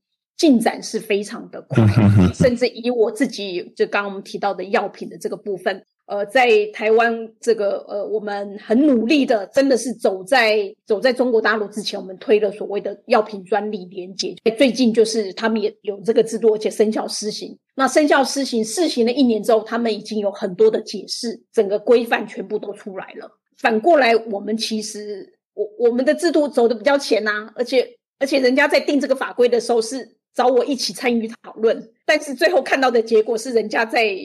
[0.42, 1.86] 进展是非常的快，
[2.34, 5.80] 甚至以我自己就刚刚我们提到的药品的这个部分。
[6.06, 14.34] 呃，在台湾这个呃，我们很努力的，真的是走在走在中国大陆之前，我们推了所谓的药品专利连接。
[14.58, 17.56] 最近就是他们也有这个制度，而且生效施行。
[17.76, 23.30] 那生效施行试行了一年之后，他们已经有很多的解释，整个规范全部都出来了。
[23.58, 34.16] 反过来，我们其实我我们的制度走的比较前呐，而且而且人家在定这个法规的时候是找我一起参与讨论，但是最后看到的结果是人家在。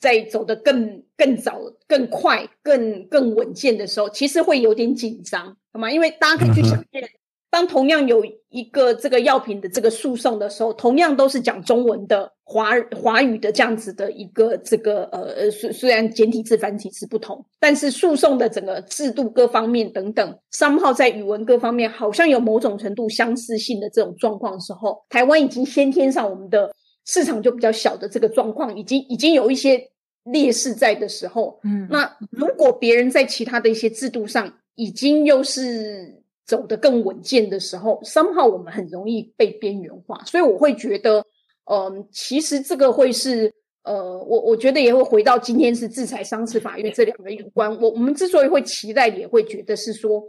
[0.00, 5.90] 在走得更更早、更快、更更稳健的时候，其实会有点紧张，好吗？
[5.90, 7.02] 因为大家可以去想见，
[7.50, 26.72] 当同样有一个这个药品的这个诉讼的时候，同样都是讲中文的华华语的这样子的一个这个呃，虽虽然简体字、繁体字不同，但是诉讼的整个制度各方面等等，商号在语文各方面好像有某种程度相似性的这种状况的时候，台湾已经先天上我们的。
[27.10, 29.82] 市场就比较小的这个状况，已经已经有一些
[30.24, 41.24] 劣势在的时候，嗯，那如果别人在其他的一些制度上已经又是走得更稳健的时候，三号我们很容易被边缘化，所以我会觉得，
[41.70, 43.52] 嗯，其实这个会是，
[43.84, 47.70] 呃，我我觉得也会回到今天是制裁商事法院这两个有关。
[47.80, 50.22] 我我们之所以会期待，也会觉得是说，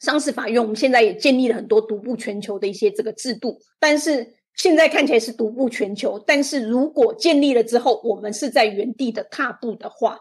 [0.00, 4.34] 商事法院我们现在也建立了很多独步全球的一些这个制度，但是。
[4.54, 10.18] 现在看起来是独步全球，但是如果建立了之后，我们是在原地的踏步的话，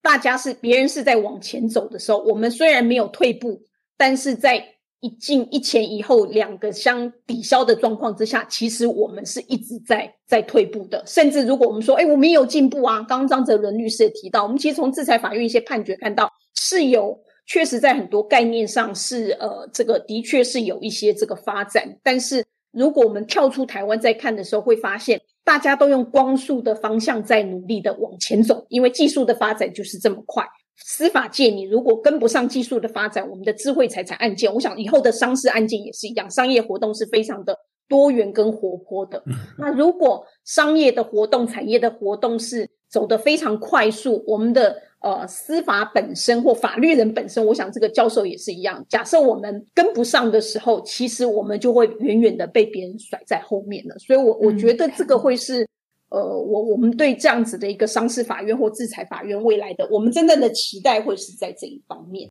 [0.00, 3.60] 大家是别人是在往前走的时候，我们虽然没有退步，
[3.96, 4.64] 但是在
[5.02, 11.04] 一进一前一后两个相抵消的状况之下，其实我们是一直在在退步的。
[11.06, 22.42] 甚至如果我们说，哎，我们也有进步啊，刚刚张泽伦律师也提到，我们其实从制裁法院一些判决看到是有确实在很多概念上是呃，这个的确是有一些这个发展，但是。
[22.74, 30.42] 如果我们跳出台湾再看的时候，会发现大家都用光速的方向在努力的往前走，因为技术的发展就是这么快。
[30.76, 37.56] 司法界你如果跟不上技术的发展，我们的智慧财产案件，我想以后的商事案件也是一样，商业活动是非常的
[37.88, 39.22] 多元跟活泼的。
[39.58, 44.76] 那如果商业的活动、产业的活动是走得非常快速，我们的。
[45.02, 48.86] 呃，司法本身或法律人本身，我想这个教授也是一样。
[48.88, 53.98] 假设我们跟不上的时候，其实我们就会远远的被别人甩在后面了。
[53.98, 55.68] 所以，我我觉得这个会是
[56.12, 62.30] 呃，我我们对这样子的一个商事法院或制裁法院未来的，我们真正的期待会是在这一方面。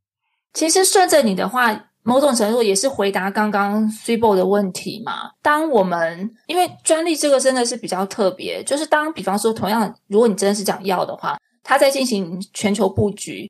[0.53, 5.31] 其实顺着你的话，某种程度也是回答刚刚 s i b o 的问题嘛。
[5.41, 11.37] 当我们因为专利这个真的是比较特别，就是当比方说，同样如果你真的是讲药的话。
[11.63, 13.49] 他在进行全球布局，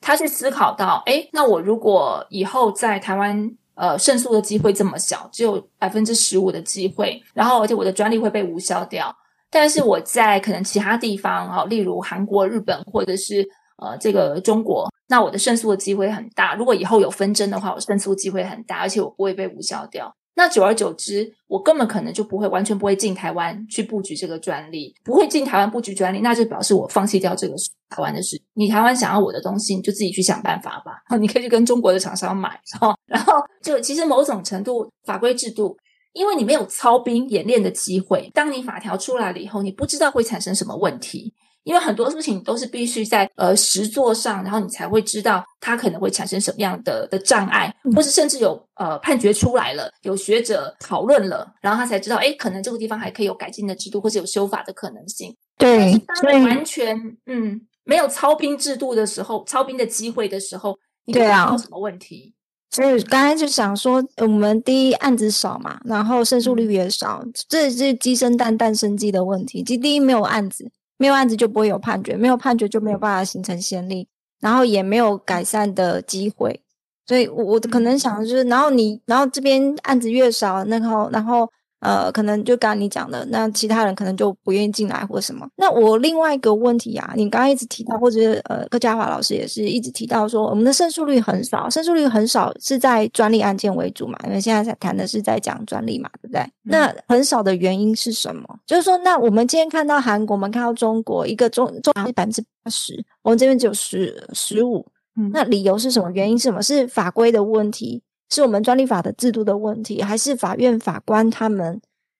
[0.00, 9.14] 他是思考到，哎，那我如果以后在台湾，呃，胜诉的机会这么小，只有百分之十五的机会，然后而且我的专利会被无效掉，
[9.52, 13.46] 但是我在可能其他地方啊，例如韩国、日本或者是
[13.76, 16.54] 呃这个中国，那我的胜诉的机会很大。
[16.54, 20.10] 如果以后有纷争的话，我胜诉机会很大，而且我不会被无效掉。
[20.34, 27.54] 那久而久之，我根本可能就不会完全不会进台湾去布局这个专利，不会进台湾布局专利，那就表示我放弃掉这个
[27.90, 28.40] 台湾的事。
[28.54, 31.02] 你台湾想要我的东西，你就自己去想办法吧。
[31.20, 32.58] 你可以去跟中国的厂商买，
[33.06, 35.76] 然后就其实某种程度法规制度，
[36.12, 41.32] 因为你没有操兵演练的机会，当你法条出来了以后，你不知道会产生什么问题。
[41.64, 55.32] 因为很多事情都是必须在呃实作上，然后你才会知道它可能会产生什么样的的障碍，或是甚至有呃判决出来了，有学者讨论了，然后他才知道，哎，可能这个地方还可以有改进的制度，或者有修法的可能性。
[55.56, 62.34] 对，所以完全嗯没有操兵制度的时候，操兵的机会的时候，你对啊，有什么问题？
[62.72, 69.62] 所以刚才就想说，我们第一案子少嘛，然后胜诉率也少，这是鸡生蛋，蛋生鸡的问题。
[69.62, 70.70] 其实第一没有案子。
[70.98, 74.06] 没有案子就不会有判决，没有判决就没有办法形成先例，
[74.40, 76.60] 然后也没有改善的机会，
[77.06, 81.48] 所以我我可能想就是，然后你，然后这边案子越少，然后然后。
[81.82, 85.44] 呃，可能就刚刚你讲的，那其他人可能就不愿意进来或什么。
[85.56, 94.16] 那我另外一个问题啊，你刚刚一直提到，或者呃，柯家华老师也是一直提到说，我们的胜诉率很少，胜诉率很少是在专利案件为主嘛？
[94.26, 96.46] 因为现在在谈的是在讲专利嘛，对不对？
[96.62, 98.42] 那很少的原因是什么？
[98.64, 104.86] 就是说，那我们今天看到韩国，我们看到中国，一个中中是百分之八十，我们这边只有十十五，
[105.32, 106.08] 那理由是什么？
[106.12, 106.62] 原因是什么？
[106.62, 108.00] 是法规的问题？
[108.32, 111.78] 是我们专利法的制度的问题，还是法院法官他们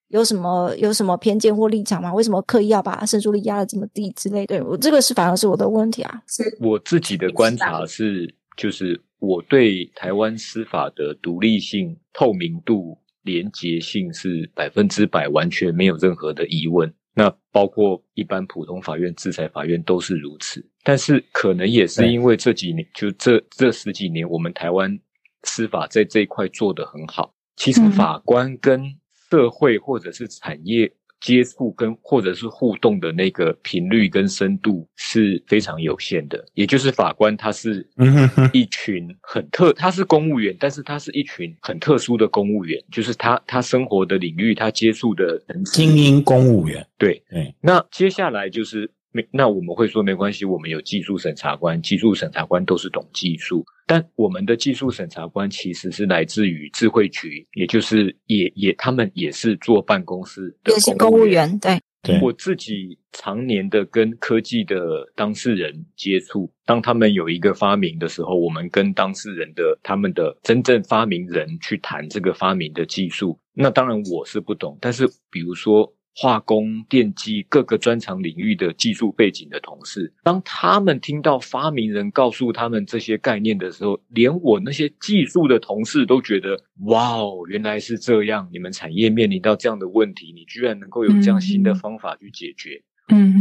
[0.09, 2.13] 有什么有什么偏见或立场吗？
[2.13, 4.45] 为什么刻意要把胜诉率压得这么低之类？
[4.45, 6.23] 对我这个是反而是我的问题啊。
[6.29, 16.93] 是我自己的观察是，就是我对台湾司法的独立性、透明度、廉洁性是百分之百完全没有任何的疑问。
[17.15, 20.63] 那包括一般普通法院、制裁法院都是如此。
[20.85, 24.99] 但是可能也是因为这几年，就这这十几年，我们台湾。
[25.45, 28.83] 司法在这一块做得很好，其实法官跟
[29.31, 36.45] 社会或者是产业接触跟或者是互动的那个频率跟深度是非常有限的。
[36.55, 37.89] 也就是法官他是
[38.53, 45.41] 一群很特，他是公务员，但是他是一群很特殊的公务员，就是他他生活的领域，他接触的
[45.73, 46.85] 精英公务员。
[46.99, 53.63] 对对，那接下来就是没，那我们会说没关系，我们有技术审查官，技术审查官都是懂技术。
[53.87, 61.61] 但我们的技术审查官其实是来自于智慧局，也就是也也他们也是做办公室的公务员。
[62.03, 73.39] 对，我自己常年的跟科技的当事人接触，当他们有一个发明的时候，我们跟当事人的他们的真正发明人去谈这个发明的技术。
[73.53, 75.93] 那当然我是不懂，但是比如说。
[76.15, 88.49] 化工、电机各个专长领域的技术背景的同事，当他们听到发明人告诉他们这些概念的时候，连我那些技术的同事都觉得：哇哦，原来是这样！
[88.53, 92.75] 你们产业面临到这样的问题，你居然能够有这样新的方法去解决。
[92.75, 92.92] 嗯，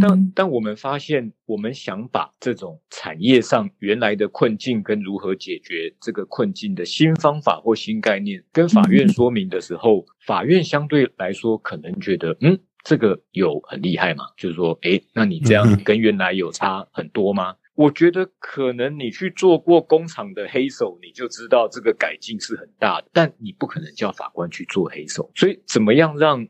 [0.02, 14.26] 但但我们发现，我们想把这种产业上原来的困境跟如何解决这个困境的新方法或新概念，跟法院说明的时候，法院相对来说可能觉得，嗯，这个有很厉害嘛？
[14.38, 17.56] 就是说，诶，那你这样跟原来有差很多吗？
[17.76, 26.48] 我觉得可能你去做过工厂的黑手，你就知道这个改进是很大的，但你不可能叫法官去做黑手，所以怎么样让？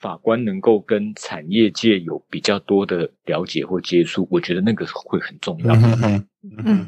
[0.00, 5.74] 法官能够跟产业界有比较多的了解或接触，我觉得那个会很重要。
[5.74, 6.26] 嗯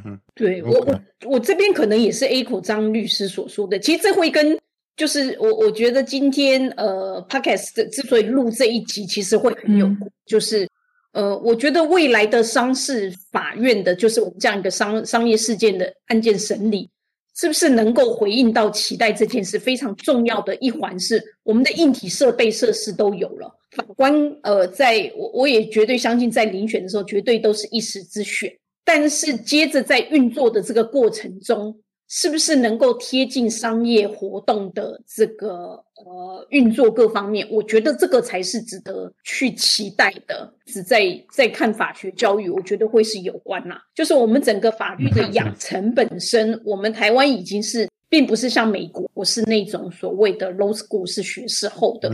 [0.05, 4.59] 嗯，对我我我这边可能也是 A 口张律师所说的，其实这会跟
[4.97, 9.89] 就是我我觉得今天呃，Podcast 之所以录这一集，其实会很有，
[10.25, 10.67] 就是
[11.13, 16.89] 呃，我觉得未来的商事法院的，就是我们这样一个商商业事件的案件审理。
[17.35, 21.01] 是不是能够回应到期待这件事非常重要的一环？
[21.01, 24.13] 是我们的硬体设备设施都有了，法官
[24.43, 28.53] 呃，在我我也绝对相信，在遴选的时候绝对都是一时之选，
[28.85, 31.79] 但是接着在运作的这个过程中。
[32.15, 37.49] 是不是能够贴近商业活动的这个呃运作各方面？
[37.51, 40.53] 我觉得这个才是值得去期待的。
[40.67, 43.77] 只在在看法学教育，我觉得会是有关呐。
[43.95, 47.89] 就是我们整个法律的养成本身，我们台湾已经是。
[48.13, 52.11] 并不是像美国，我是那种所谓的 law school 是学士后的，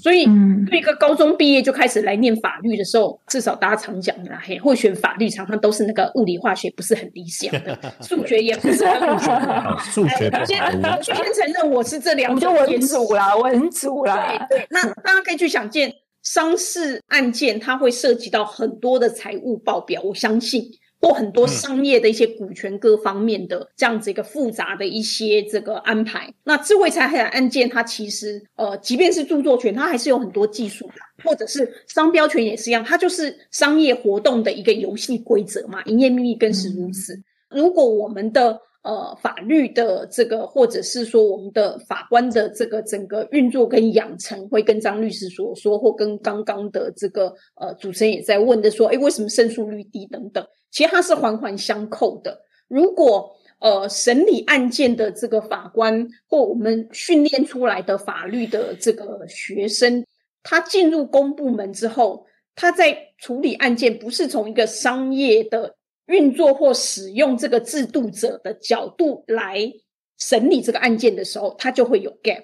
[0.00, 0.24] 所以
[0.70, 9.80] 对一个高中毕业就开始来念法律的时候，至少大家常讲的，嘿，会选法律常常都是那个物理化学不是很理想的，数学也不是很理想。
[9.90, 10.56] 数学先
[11.02, 14.46] 先承认我是这两种文组啦，文组啦。
[14.48, 15.92] 对对，那大家可以去想见，
[16.22, 20.62] 商事案件它会涉及到很多的财务报表，我相信。
[21.00, 26.32] 或很多商业的一些股权各方面的这样子一个复杂的一些这个安排。
[26.44, 30.94] 那智慧财产案件，它其实呃，即便是著作权，它还是有很多技术的，
[31.24, 35.82] 或者是商标权也是一样，它就是商业活动的一个游戏规则嘛。
[35.84, 37.18] 营业秘密更是如此。
[37.48, 50.42] 如果我们的呃，法律的这个，或者是说我们的法官的这个整个运作跟养成，会跟张律师所说，或跟刚刚的这个呃主持人也在问的说，哎，为什么胜诉率低等等？
[50.70, 52.42] 其实它是环环相扣的。
[52.68, 60.04] 如果呃审理案件的这个法官或我们训练出来的法律的这个学生，
[60.42, 65.76] 他进入公部门之后，他在处理案件不是从一个商业的。
[66.06, 69.72] 运作或使用这个制度者的角度来
[70.18, 72.42] 审理这个案件的时候，他就会有 gap。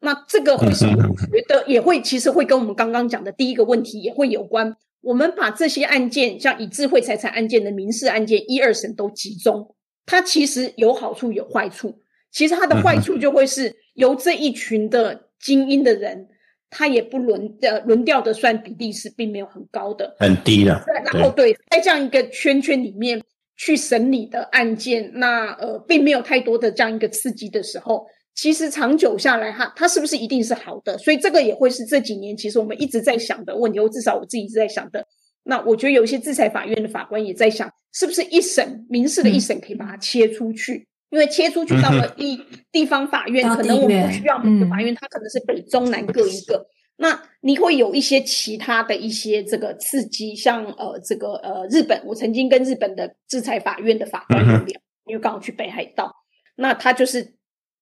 [0.00, 0.92] 那这个会是我
[1.32, 4.76] 觉得也会，其实会跟我们刚刚讲的第一个问题也会有关。
[5.00, 9.74] 我们把这些案件，像以智慧财产案件的民事案件一二审都集中，
[10.06, 12.02] 它其实有好处有坏处。
[12.30, 16.28] 其实它的坏处就会是由这一群的精英的人。
[16.72, 20.80] 他也不轮呃轮调的算比例是并没有很高的，很低的。
[21.04, 23.20] 然后对，在这样一个圈圈里面
[23.56, 30.96] 去审理的案件，那呃并没有太多的这样一个刺激的时候，其实长久下来哈，它是不是一定是好的？
[30.98, 35.06] 所以这个也会是这几年其实我们一直在想的问题，或至少我自己一直在想的。
[35.42, 40.86] 那我觉得有一些制裁法院的法官也在想，是不是一审民事的一审可以把它切出去。
[41.10, 46.64] 因为切出去到了地地方法院，可能我们不需要每个法院，它可能是北中南各一个。
[46.98, 56.14] 那你会有一些其他的一些这个刺激，像呃这个呃日本，我曾经跟日本的制裁法院的法官聊，因为刚好去北海道，
[56.54, 57.34] 那他就是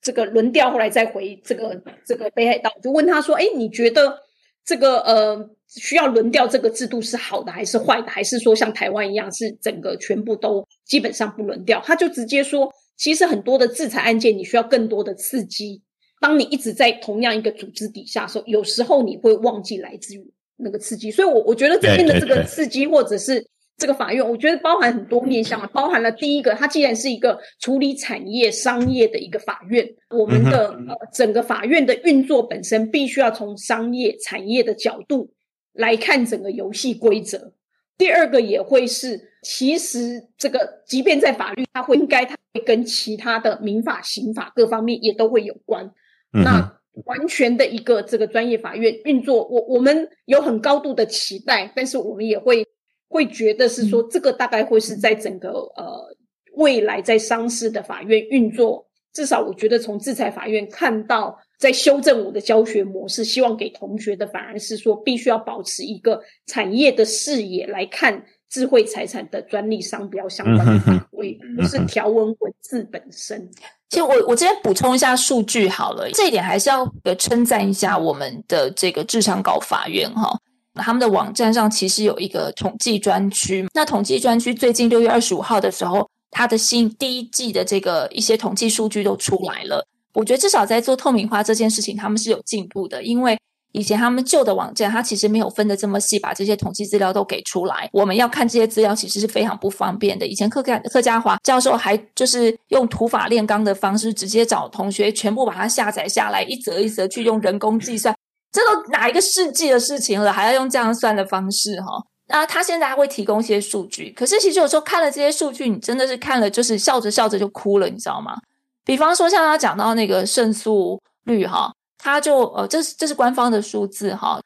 [0.03, 4.19] 这个轮调，后来再回这个这个北海道，就问他说：“哎，你觉得
[4.65, 8.09] 这个呃需要轮调这个制度是好的还是坏的？
[8.09, 12.73] 还是说像台湾一样是整个全部都基本上不轮调？”他就直接说。
[13.01, 15.81] 其实很多的制裁案件，你需要更多的刺激。
[16.21, 21.09] 当你一直在同样一个组织底下时候，有时候你会忘记来自于那个刺激。
[21.09, 23.47] 所以，我我觉得这边的这个刺激，或者是
[23.79, 35.31] 这个法院，我觉得包含很多面向啊，包含了第一个，它既然是一个处理产业商业的一个法院，我们的呃整个法院的运作本身必须要从商业产业的角度
[35.73, 37.53] 来看整个游戏规则。
[37.97, 45.89] 第二个也会是，其实这个即便在法律，它会应该它会跟其他的民法、刑法各方面也都会有关。
[46.33, 52.67] 那完全的一个这个专业法院运作，我我们有很高度的期待，但是我们也会
[53.09, 56.17] 会觉得是说，这个大概会是在整个呃
[56.55, 61.39] 未来在商事的法院运作，至少我觉得从制裁法院看到。
[61.59, 73.51] 在修正我的教学模式，希望给同学的反而是说，必须要保持一个产业的视野来看智慧财产的专利商标相关的法规，不是条文文字本身。
[73.89, 76.89] 其实我我这边补充一下数据好了，这一点还是要
[77.19, 80.39] 称赞一下我们的这个智商高法院哈，
[80.79, 89.87] 他们的网站上其实有一个统计专区，那统计专区最近六月二十五号的时候，它的新第一季的这个一些统计数据都出来了。
[90.15, 93.03] 我觉得至少在做透明化这件事情，他们是有进步的。
[93.03, 93.39] 因为
[93.73, 97.89] 以前他们旧的网站，它其实没有分的这么细，把这些统计资料都给出来。
[97.93, 100.27] 我们要看这些资料，其实是非常不方便的。
[100.27, 108.13] 以前客家客家华教授还就是用土法炼钢的方式，直接找同学全部把它下载下来，一则一则去用人工计算。
[108.51, 112.03] 这都哪一个世纪的事情了，还要用这样算的方式哈？
[112.29, 118.37] 那他现在还会提供一些数据，可是其实有时候看了这些数据，你真的是看了就是笑着笑着就哭了，你知道吗？
[118.85, 124.41] 比方说，像他讲到那个胜诉率哈，他就呃，这是这是官方的数字哈。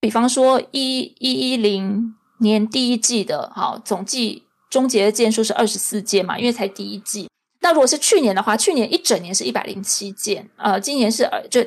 [0.00, 7.28] 比方说，一一一零年第一季的哈总计终结的件数是二十四件嘛，因为才第一季。
[7.60, 11.60] 那如果是去年的话，去年一整年是一百零七件，呃，今年是呃，就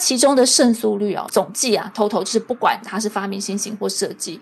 [0.00, 4.40] 其中的胜诉率啊，总计啊，total 就是不管它是发明新型或设计，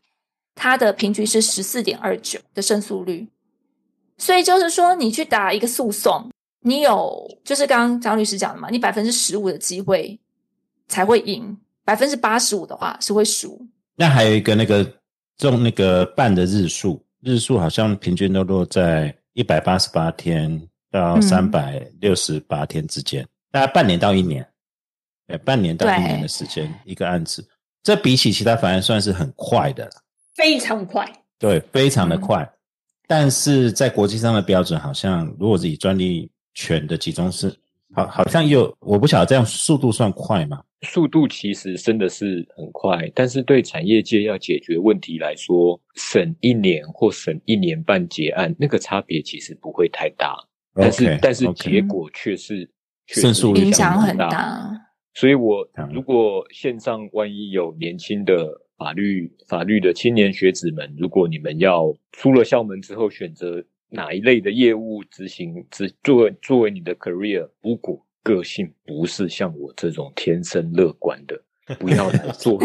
[0.55, 3.29] 它的平均是十四点二九的胜诉率。
[4.17, 6.31] 所以就是说，你去打一个诉讼。
[6.61, 8.69] 你有，就是刚刚张律师讲的嘛？
[8.69, 10.19] 你百分之十五的机会
[10.89, 13.65] 才会赢，百分之八十五的话是会输。
[13.95, 14.85] 那还有一个那个
[15.37, 24.45] 中那个半的日数，日数好像平均都落在一百八十八天到三百六十八天之间，大概半年到一年，
[25.29, 27.49] 对，半年到一年的时间一个案子，
[27.85, 29.91] 这比起其他法院算是很快的了，
[30.35, 31.09] 非常快，
[31.39, 32.51] 对，非常的快。
[33.07, 36.29] 但是在国际上的标准，好像如果是以专利。
[36.55, 37.57] 权的集中是
[37.95, 40.61] 好，好像又，我不晓得这样速度算快吗？
[40.83, 50.35] 速度其实真的是很快，但是对产业界要解决问题来说，审一年或审一年半结案，那个差别其实不会太大。
[50.75, 52.69] 但是，但是结果却是
[53.07, 54.69] 胜诉影响很大。
[55.15, 71.41] 所以，我如果线上万一有年轻的法律法律的青年学子们，如果你们要出了校门之后选择哪一类的业务执行，执作为作为你的 career，如果个性不是像我这种天生乐观的，
[71.79, 72.59] 不要来 做，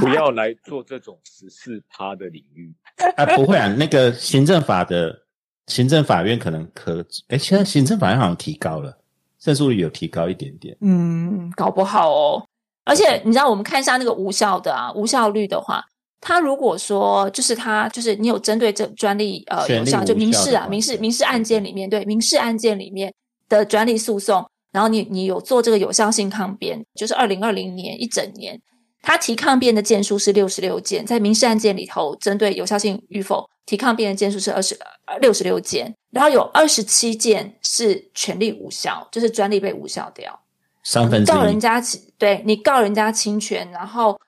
[0.00, 2.74] 不要来做这种十四趴的领域。
[3.16, 5.26] 啊，不会啊，那个行政法的
[5.68, 8.99] 行政法院可能可，哎，现在行政法院好像提高了，
[9.40, 10.76] 胜诉率有提高一点点。
[10.80, 12.46] 嗯，搞不好哦。
[12.84, 15.84] 而且你知道，我们看一下那个无效的啊，无效率的话，
[16.20, 23.12] 他如果说就是他就是你有针对这专利呃有效，就民事啊，民事民事案件里面对民事案件里面
[23.48, 24.44] 的专利诉讼。
[24.72, 28.60] 然后你你有做这个有效性抗辩，就是二零二零年一整年，
[29.02, 34.78] 他提抗辩的件数是六十六件，在民事案件里头，针对有效性与否提抗辩的件数是二十
[35.20, 40.40] 六十六件，然后有二十七件是权利无效，就是专利被无效掉。
[40.82, 41.82] 三分之告人家
[42.18, 44.18] 对你告人家侵权，然后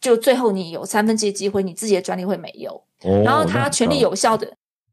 [0.00, 2.82] 就最后你有三分之一机会，你自己的专利会没有。
[3.24, 4.52] 然后他权利有效的。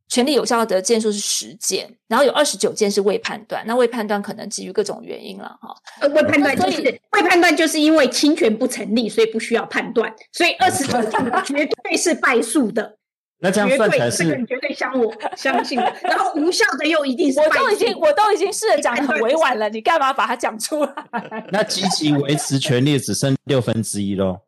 [0.10, 3.64] 权利有效的件数是十件，然后有二十九件是未判断。
[3.68, 5.74] 那未判断可能基于各种原因了哈。
[6.02, 10.12] 呃，未判断就是未判断，就是因为侵权不成立，所以不需要判断。
[10.34, 12.98] 所以二十九件绝对是败诉的。
[13.42, 15.80] 那这样算才是绝对相我 相信。
[16.02, 17.40] 然后无效的又一定是。
[17.40, 20.94] 我都已经我都已经试着讲的很委婉了， 你干嘛把它讲出来？
[21.52, 24.40] 那积极维持权利只剩六分之一喽。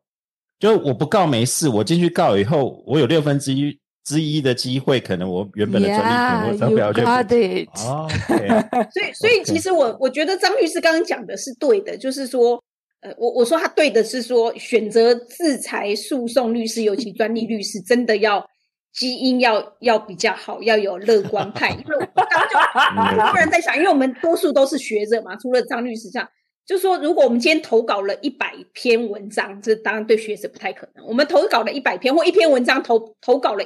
[0.58, 3.78] 就我不告没事，我进去告以后，我有六分之一。
[4.04, 8.08] 之一的机会，可能我原本的专利权我不要就哦，
[8.92, 12.60] 所以所以其实我我觉得张律师刚刚讲的是对的，就是说，
[13.02, 18.44] 呃，我我说他对的是说，选择制裁诉讼律师，尤其专利律师，真的要
[18.92, 21.70] 基因要要比较好，要有乐观派。
[21.70, 26.28] 因为我刚刚就突然在想，因为我们多数都是学者嘛，除了张律师这样，
[26.66, 31.06] 就说如果我们今天投稿了一百篇文章，这当然对学者不太可能。
[31.06, 33.64] 我们投稿了一百篇或一篇文章投投稿了。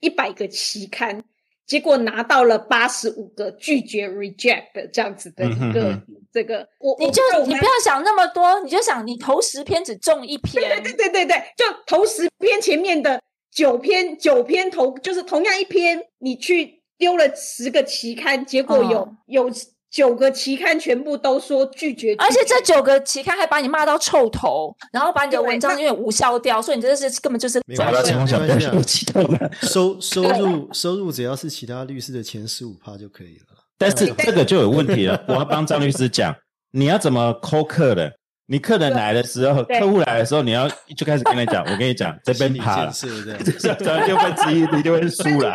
[0.00, 1.22] 一百个期刊，
[1.66, 13.20] 结果拿到了八十五个拒绝 reject 的这样子的一个这个，我你就你不要想那么多，你就想你投十篇只中一篇，对对对对对，就投十篇前面的
[13.52, 19.50] 九篇九篇投就是同样一篇，你去丢了十个期刊，结果有有。
[19.90, 29.28] 九个期刊全部都说拒绝，而且这九个期刊还把你骂到臭头，然后把你的文章因为无效掉，所以你真的是根本就是抓到情况下不要激动
[29.62, 33.44] 收收入收入只要是其他律师的前十五趴就可以了。
[33.76, 36.34] 但是这个就有问题了，我要帮张律师讲，
[36.72, 38.12] 你要怎么扣客人？
[38.50, 42.92] 你客人来的时候，客户来的时候，你要 就开始跟他讲，我跟你讲， 这边趴了，
[43.78, 45.54] 赚六分之一，你就会输了。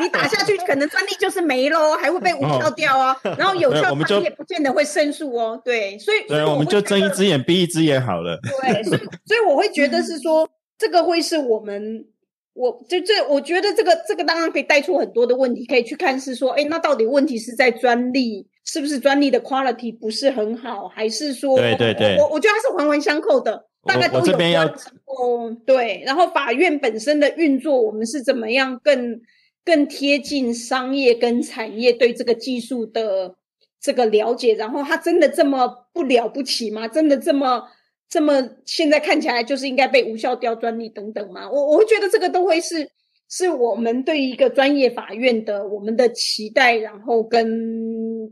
[0.00, 3.16] 你打下去，可能专利就是没喽，还会被无效掉啊。
[3.38, 5.62] 然后有效，就也不见得会胜诉哦。
[5.64, 8.36] 对，所以对，我们就睁一只眼闭一只眼好了。
[8.42, 12.04] 对，所以所以我会觉得是说，这个会是我们，
[12.54, 18.48] 我就这，我觉得这个这个当然可以带出很多的问题，可以去看是说，哎，那到底问题是在专利？
[18.64, 24.74] 是不是专利的 quality 不是很好，还是说，对对对，我我觉得它是环环相扣的，大概都有关。
[25.06, 29.20] 哦，对，然后法院本身的运作，我们是怎么样更
[29.64, 33.34] 更贴近商业跟产业对这个技术的
[33.80, 34.54] 这个了解？
[34.54, 36.86] 然后它真的这么不了不起吗？
[36.86, 37.64] 真的这么
[38.08, 41.50] 这么现在看起来就是应该被无效掉专利等等吗？
[41.50, 42.90] 我我会觉得这个都会是。
[43.34, 47.48] 是我们对一个专业法院的我们的期待，然后跟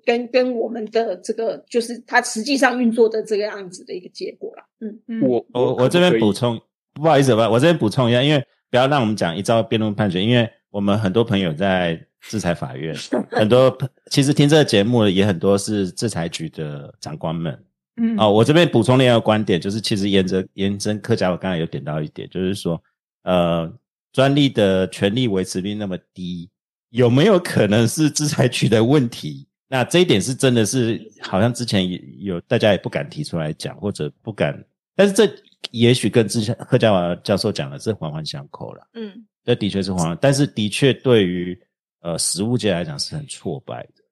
[0.05, 4.63] 跟跟我们的这个就是它实际上运作的这个样子的一个结果了。
[4.81, 6.61] 嗯嗯，我我我这边补充，
[6.95, 12.95] 不好意思吧，我这边补充一下，因为不要让我们讲一招辩论判决，因为我们很多朋友在制裁法院，
[13.31, 13.77] 很多
[14.11, 17.65] 其实听这个节目的也很多是制裁局的长官们。
[17.97, 22.83] 嗯，哦，我这边补充另一个观点，就是其实沿着沿真客家，我刚才有点到一点，就是说，
[23.23, 23.73] 呃。
[24.13, 26.51] 专利的权利维持率那么低，
[26.89, 29.47] 有没有可能是制裁局的问题？
[29.73, 34.53] 那这一点是真的是好像之前有大家也不敢提出来讲，或者不敢。
[34.97, 35.33] 但是这
[35.71, 38.83] 也许跟之前贺家华教授讲的是环环相扣了。
[38.95, 39.13] 嗯，
[39.45, 41.57] 这的确是环，但是的确对于
[42.03, 44.03] 呃实物界来讲是很挫败的。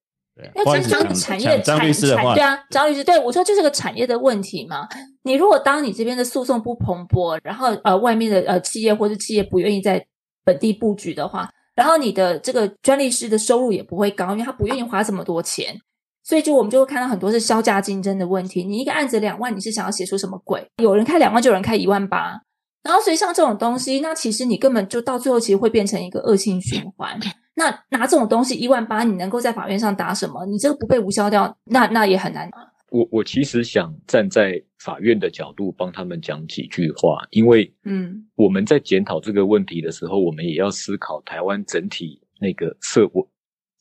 [0.55, 4.87] 那这张产业的话对啊，张律师对我说就是个产业的问题嘛。
[5.25, 10.07] 你如果当你这边的诉讼不蓬勃，然后呃外面的呃企业或者企业不愿意在
[10.45, 15.79] 本地布局的话，然后你的这个专利师的收入也不会高，因为他不愿意花这么多钱。
[16.25, 18.65] 所以就我们就会看到很多是销价竞争的问题。
[18.65, 20.67] 你一个案子两万，你是想要写出什么鬼？
[20.83, 22.41] 有人开两万，就有人开一万八。
[22.83, 27.17] 然后所以像这种东西，那其实你根本就到最后，其实会变成一个恶性循环。
[27.55, 30.45] 那拿这种东西一万八，你能够在法院上打什么？
[30.47, 32.51] 你这个不被无效掉，那那也很难。
[32.91, 43.23] 我我其实想站在法院的角度帮他们讲几句话，因为嗯，我们在检讨这个问题的时候，我们也要思考台湾整体那个社会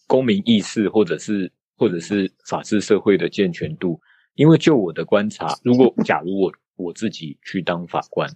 [0.08, 4.00] 公民意识，或者是或者是法治社会的健全度。
[4.36, 8.30] 因为就我的观察，如果假如我我自己去当法官，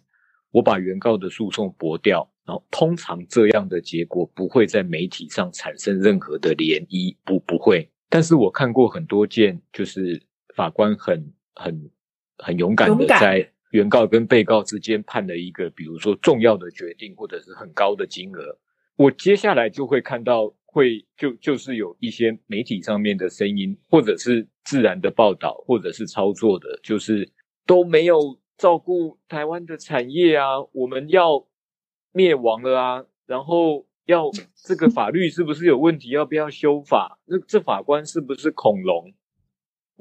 [0.51, 7.89] 我把原告的诉讼驳掉，然后通常这样的结果不会在媒体上产生任何的涟漪，不不会。
[8.09, 10.22] 但是我看过很多件，就是。
[10.55, 11.91] 法官很很
[12.37, 18.57] 很勇敢的在原告跟被告之间判了一个，比如说重要的决定，或者是很高的金额。
[18.97, 27.31] 我接下来就会看到，会就就是有一些媒体上面的声音，或者是自然的报道，或者是操作的，就是
[27.65, 31.47] 都没有照顾台湾的产业啊，我们要
[32.11, 36.09] 灭亡了啊，然后要这个法律是不是有问题？
[36.09, 37.19] 要不要修法？
[37.25, 39.13] 那这法官是不是恐龙？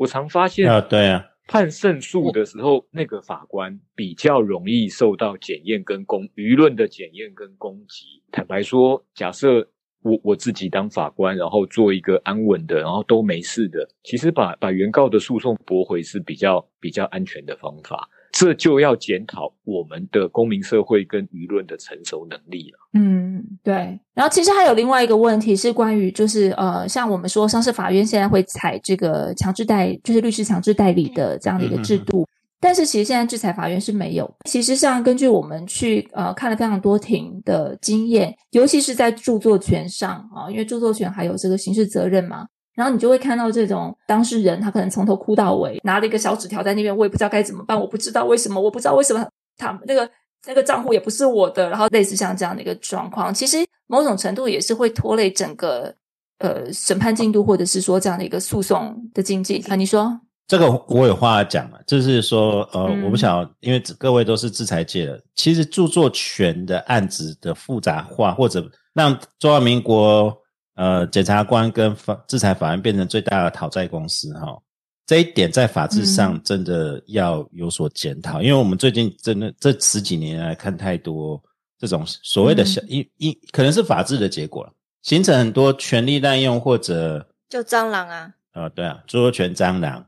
[0.01, 8.23] 我常发现啊，对啊，判胜诉的时候，那个法官比较容易受到检验跟攻舆论的检验跟攻击。
[8.33, 9.69] 坦白说，假设
[10.01, 18.09] 我我自己当法官，然后做一个安稳的，然后都没事的，其实把把原告的诉讼驳回是比较比较安全的方法。
[18.33, 22.79] 这就要检讨我们的公民社会跟舆论的成熟能力了。
[22.95, 23.75] 嗯，对。
[24.15, 32.27] 然后其实还有另外一个问题是关于，就是呃，像我们说，上市法院现在会采这个强制代，就是律师强制代理的这样的一个制度。
[32.63, 34.31] 但是其实现在制裁法院是没有。
[34.45, 42.47] 其实像根据我们去呃看了非常多庭的经验，尤其是在著作权上啊，因为著作权还有这个刑事责任嘛。
[42.75, 49.27] 然后你就会看到这种当事人，他可能从头哭到尾，拿了一个小纸条在那边，我也不知道该怎么办，我不知道为什么，我不知道为什么
[49.59, 50.09] 他那个
[50.47, 55.93] 那个账户也不是我的，然后类似像这样的一个状况，其实某种程度也是会拖累整个
[56.39, 59.75] 呃审判进度，或者是说这样的一个诉讼的经济啊。
[59.75, 68.65] 你说这个我有话讲了，就是说呃，我不想因为各位都是制裁界的，其实著作权的案子的复杂化，或者
[68.95, 70.35] 让中华民国。
[70.75, 74.59] 呃，检察官跟法制裁法院变成最大的讨债公司哈，
[75.05, 81.43] 这一点在法制上真的要有所检讨，因为我们最近真的这十几年来看太多
[81.79, 90.07] 这种所谓的小一一，可能是法治的结果了，形成很多权力滥用或者就蟑螂啊，啊对啊，著作权蟑螂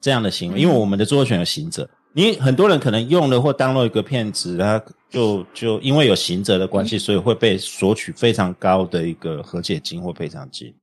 [0.00, 1.88] 这样的行为，因为我们的著作权有行者。
[2.14, 10.74] 你很多人可能用了或当了一个骗子，他就就因为有刑责的关系，所以会被索取非常高的一个和解金或赔偿金，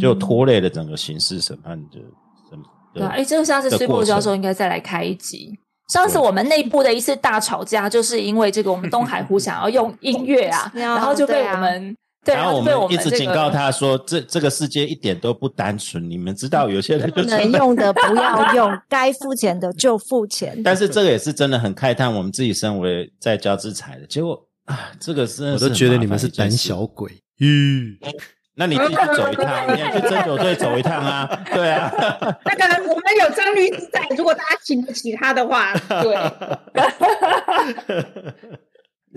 [0.00, 1.98] 就拖累了整个刑事审判的
[2.48, 2.58] 审。
[2.94, 5.58] 对，哎，这个下次崔博教授应该再来开一集。
[5.92, 11.96] 上次我们内部的一次大吵架，就是因为这个，我们东海湖想要用音乐啊， 然后就被我们。
[12.24, 27.10] 然后我们一直警告他说：“这这个世界一点都不单纯，你们知道，有些人就能用的不要用，该付钱的就付钱。”但是这个也是真的很慨叹，我们自己身为在交制裁的结果啊，这个是我都觉得你们是胆小鬼。
[27.40, 27.96] 嗯，
[28.54, 31.44] 那你自己去走一趟，你要去针灸队走一趟啊？
[31.54, 31.90] 对啊。
[32.44, 36.14] 那个我们有张律师在，如果大家请不起他的话，对。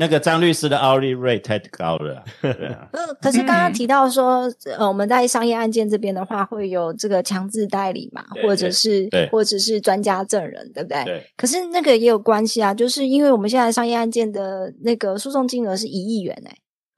[0.01, 2.23] 那个张律师的 hourly rate 太高了，
[3.21, 11.03] 可是刚刚提到说，呃，我们在商业案件这边的话，会有这个强制代理嘛，或者是，或者是专家证人，对不对？
[11.05, 11.23] 对。
[11.37, 16.57] 可是那个也有关系啊，就是因为我们现在商业案件的那个诉讼金额是一亿元哎，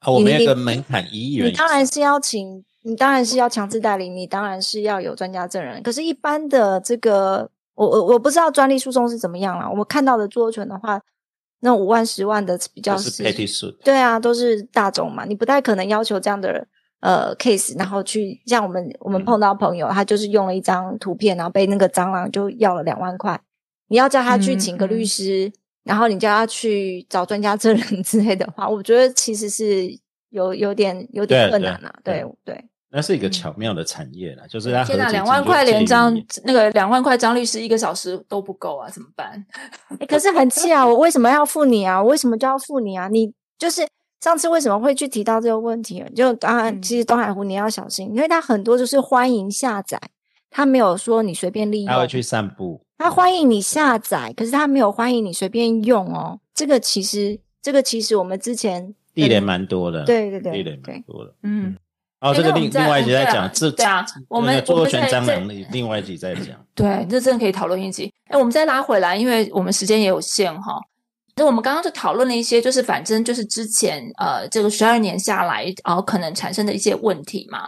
[0.10, 5.84] 我们那个门槛一亿元，你当然是要请，你当然是要强制代理，你当然是要有专家证人。
[5.84, 9.70] 可是，一般的这个，我我我不知道专利诉讼是怎么样了。
[9.70, 11.02] 我们看到的著作权的话。
[11.66, 13.24] 那五万、十万的比较是，
[13.86, 16.68] 对啊，都是大众嘛，你不太可能要求这样的
[17.00, 23.40] 呃 case，然后去像我们我们碰到朋友，他就是用了一张图片，然后被那个蟑螂就要了两万块，
[23.88, 25.50] 你要叫他去请个律师，
[25.86, 29.88] 然后你叫他去找专家证人 之类的话，我觉得其实是
[30.32, 32.66] 有有点有点困难啊，对对。
[32.96, 39.44] 那是一个巧妙的产业了，就是他天哪，两万块连张那个两万块张律师一个小时都不够啊，怎么办？
[40.08, 42.00] 可是很气啊，我为什么要付你啊？
[42.00, 43.08] 我为什么就要付你啊？
[43.08, 43.82] 你就是
[44.22, 46.06] 上次为什么会去提到这个问题？
[46.16, 50.00] 就当然，其实东海湖你要小心，因为它很多就是欢迎下载，
[50.52, 51.92] 它没有说你随便利用。
[51.92, 56.40] 他会去散步，他欢迎你下载，可是他没有欢迎你随便用哦。
[56.54, 61.76] 这个其实，这个其实我们之前地雷蛮多的，对对对，地雷蛮多的，嗯。
[62.24, 66.56] 哦，这个另另外一集在讲，这对啊，我们著作权张能力，另外一集在讲。
[66.74, 68.10] 对，这真的可以讨论一集。
[68.30, 70.80] 哎，我们再拉回来，因为我们时间也有限哈。
[71.36, 77.68] 那我们刚刚就讨论了一些，就是反正就是之前呃，这个十二年下来，然后可能产生的一些问题嘛。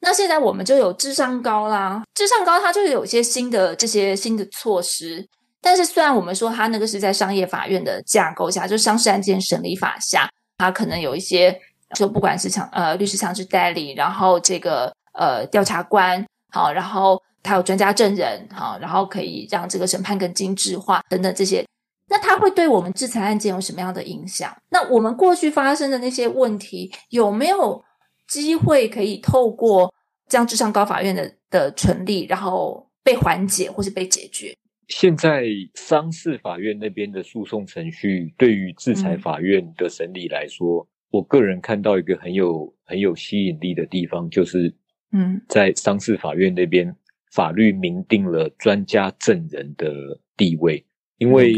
[0.00, 5.26] 那现在我们就有智商高啦，智商高它就是有一些新的这些新的措施。
[5.62, 10.28] 但是虽然我们说它那个是在商业法院的架构下，就商事案件审理法下，
[10.58, 11.58] 它可能有一些。
[11.94, 21.64] 就不管是强呃律师强制代理，然后这个呃调查官好，然后他有专家证人好，然后可以让这个审判更精致化等等这些，
[22.08, 24.52] 那它会对我们制裁案件有什么样的影响？
[24.70, 27.84] 那我们过去发生的那些问题有没有
[28.26, 29.94] 机会可以透过
[30.28, 34.56] 这样至上高法院的的成立，然后被缓解或是被解决？
[34.88, 40.88] 现在商事法院那边的诉讼程序，对于制裁法院的审理来说。
[41.10, 44.72] 我个人看到一个很有很有吸引力的地方，就是
[45.12, 46.94] 嗯，在商事法院那边，
[47.32, 49.92] 法律明定了专家证人的
[50.36, 50.84] 地位。
[51.18, 51.56] 因为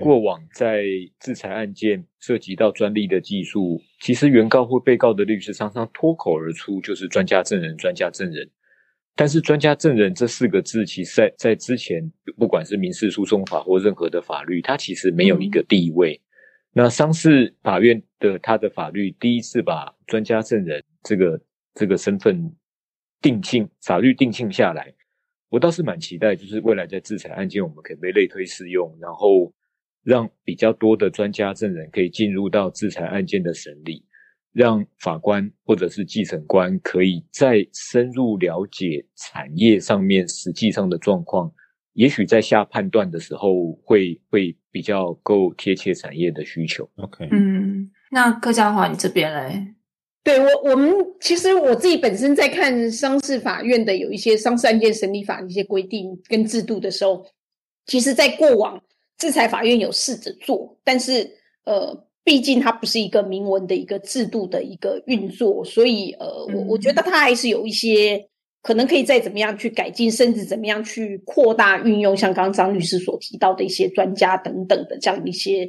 [0.00, 0.84] 过往在
[1.20, 8.50] 制裁案件涉及到专利的技术，其实原告或被告的律师常常脱口而出就是专家证人、专家证人。
[9.18, 12.02] 但是“专家证人”这四个字，其实在在之前，
[12.36, 16.20] 不管是民事诉讼法或任何的法律，它其实没有一个地位。
[16.78, 21.40] 那商事法院的他的法律第一次把专家证人这个
[21.72, 22.54] 这个身份
[23.22, 24.92] 定性法律定性下来，
[25.48, 29.50] 我倒是蛮期待，就是未来在制裁案件，我们可以被类推适用，然后
[30.02, 34.04] 让比较多的专家证人可以进入到制裁案件的审理，
[34.52, 41.50] 让法官或者是继承官可以再深入了解产业上面实际上的状况。
[41.96, 46.86] 也许在下判断的时候，会会比较够贴切产业的需求。
[46.96, 49.74] OK，嗯，那柯家华，你这边嘞？
[50.22, 57.24] 对我，我们其实我自己本身在看商事法院的有一些商事案件审理法的一些规定跟制度的时候，
[57.86, 58.78] 其实，在过往
[59.16, 61.26] 制裁法院有试着做，但是
[61.64, 68.28] 呃，毕竟它不是一个明文的一个制度的一个运作，所以呃，我我觉得它还是有一些。
[68.66, 75.64] 可能可以再怎么样去改进，甚至怎么样去扩大运用，像刚刚张律师所提到的一些专家等等的这样一些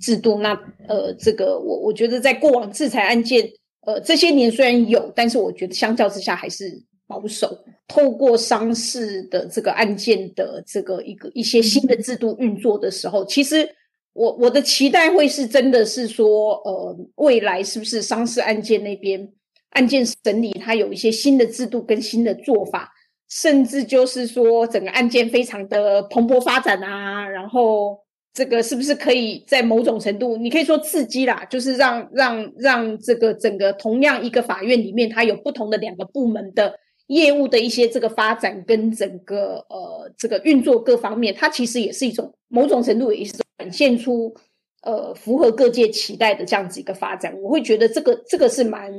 [0.00, 0.40] 制度。
[0.40, 0.52] 那
[0.88, 3.48] 呃，这个我我觉得在过往制裁案件，
[3.86, 6.64] 呃，这些年虽然有，但是我觉得相较之下还是
[7.06, 7.56] 保守。
[7.86, 13.68] 透过商事的这个案件的这个一个一些新的制度运作的时候，其实
[14.12, 19.28] 我我的期待会是真的是说，呃，未来是不是商事案件那边？
[19.70, 22.92] 案件审理，它有一些新的制度跟新的做法，
[23.28, 27.28] 甚至就是说整个案件非常的蓬勃发展啊。
[27.28, 27.96] 然后
[28.34, 36.74] 这个是不是可以在某种程度，你可以说刺激啦，就是让让让这个整个同样一个法院里面，它有不同的两个部门的
[37.06, 44.34] 业务的一些这个发展跟整个呃这个运作各方面，它其实也是一种某种程度也是展现出
[44.82, 47.32] 呃符合各界期待的这样子一个发展。
[47.40, 48.92] 我会觉得这个这个是蛮。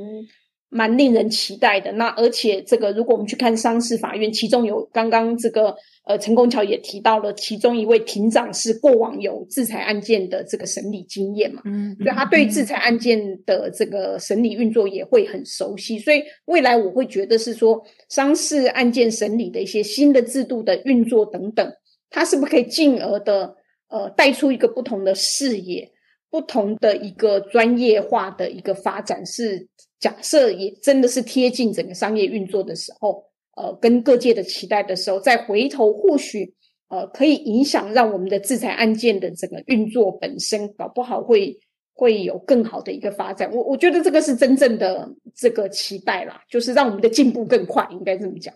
[0.74, 1.92] 蛮令人期待的。
[1.92, 15.98] 那而且这个，如果我们去看商事法院，其中有刚刚这个呃陈功桥也提到了，其中一位庭长是过往有制裁案件的这个审理经验嘛，嗯，所以他对制裁案件的这个审理运作也会很熟悉。
[15.98, 21.70] 所以未来我会觉得是说，商事案件审理的一些新的制度的运作等等，
[22.08, 23.54] 它是不是可以进而的
[23.90, 25.86] 呃带出一个不同的视野，
[26.30, 29.68] 不同的一个专业化的一个发展是。
[30.02, 33.24] 假设也真的是贴近整个商业运作的时候，
[33.54, 36.52] 呃，跟各界的期待的时候，再回头或许
[36.88, 41.56] 呃可以影响让我们的制裁案件的整个运作本身，搞不好会
[41.94, 43.48] 会有更好的一个发展。
[43.54, 48.52] 我我觉得这个是真正的这个期待啦，就是让我们的进步更快，应该这么讲。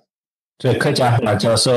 [0.58, 1.72] 对，客家马教授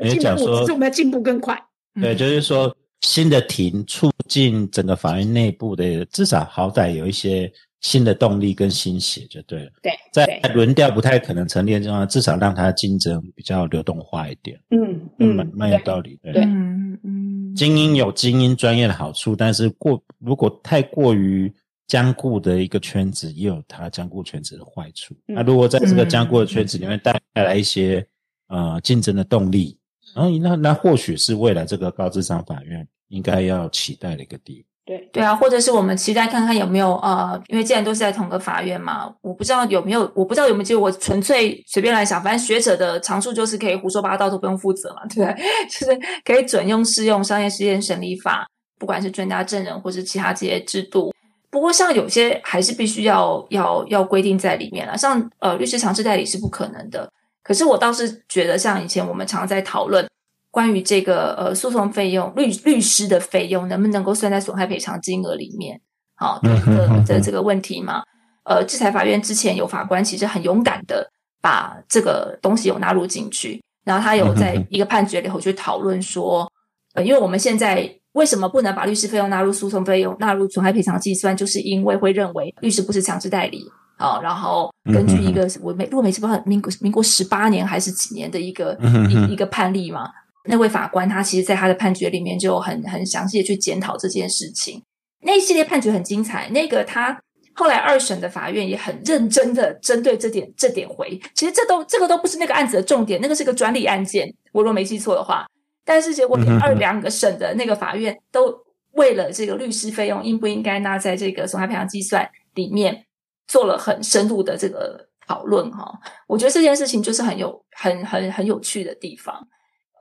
[0.00, 1.54] 也讲说，是我们要进步更快。
[2.00, 7.52] 对，就是说新的庭促进整个法院内部的，至少好歹有一些。
[7.80, 9.70] 新的动力跟新血就对了。
[9.82, 14.60] 对，在轮调不太可能成立的地方，至少让它竞争比较流动化一点。
[14.70, 16.18] 嗯嗯，蛮蛮有道理。
[16.22, 21.52] 对，嗯嗯，精英有精英专业的好处，但是过如果太过于
[21.86, 25.14] 坚固的一个圈子，也有它坚固圈子的坏处。
[25.26, 28.06] 那如果在这个坚固的圈子里面带来一些
[28.48, 29.78] 呃竞争的动力，
[30.14, 34.69] 然后那那或许是未来这个高智商法院应该要期待的一个地方。
[34.90, 40.80] 对对啊，或者是我们期待看看有没有呃，因为既然都是在同个法院嘛，我不知道有没有，我不知道有没有就。
[40.80, 45.44] 我纯粹随便来想，反正学者的长处就是可以胡说八道都不用负责嘛， 对不对？
[45.70, 48.48] 就是可以准用适用商业实验审理法，
[48.80, 51.14] 不管是专家证人或是其他这些制度，
[51.50, 57.08] 不过像有些还是必须要要要规定在里面了，像呃律师强制代理是不可能的。
[57.44, 60.04] 可是我倒是觉得，像以前我们常在讨论
[60.50, 65.80] 关于这个呃诉讼费用律律师的费用能不能够算在损害赔偿金额里面，
[66.16, 68.02] 好的的这个问题嘛？
[68.44, 71.08] 呃，制裁法院之前有法官其实很勇敢的
[71.40, 76.50] 把这个东西有纳入进去，然后他有在一个判决里头去讨论说，
[76.94, 77.96] 呃，因为我们现在。
[78.14, 81.36] 为什么不能把律师费用纳入诉讼费用、纳入损害赔偿计算？
[81.36, 83.64] 就是因为会认为律师不是强制代理
[83.96, 84.18] 啊。
[84.20, 88.76] 然后根据一个我没，如果没记错，民国民国十八年还是几年的一个
[89.08, 90.10] 一一个判例嘛。
[90.44, 94.82] 那位法官他其实在他的判决里面就很很详细的去检讨这件事情。
[95.22, 96.48] 那一系列判决很精彩。
[96.50, 97.20] 那个他
[97.54, 101.20] 后来二审的法院也很认真的针对这点这点回。
[101.34, 104.32] 其实这都这个都不是那个案子的重点，那个是个专利案件。
[104.52, 105.46] 我若没记错的话。
[105.82, 108.54] 但是结果，二两个省的那个法院都
[108.92, 113.04] 为了这个律师费用应不应该纳在这个损害赔偿计算里面，
[113.48, 115.98] 做了很深入的这个讨论哈。
[116.28, 119.48] 我觉得这件事情就是很有很很很有趣的地方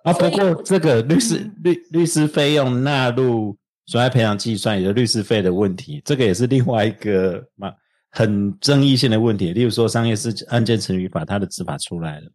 [0.03, 0.13] 啊。
[0.13, 7.71] 不过这个律师律律师费用纳入损害赔偿计算，也就律师费的问题，这个也是另外一个嘛
[8.11, 9.53] 很争议性的问题。
[9.53, 12.31] 例如说，商业事案件成语法它的执法出来了。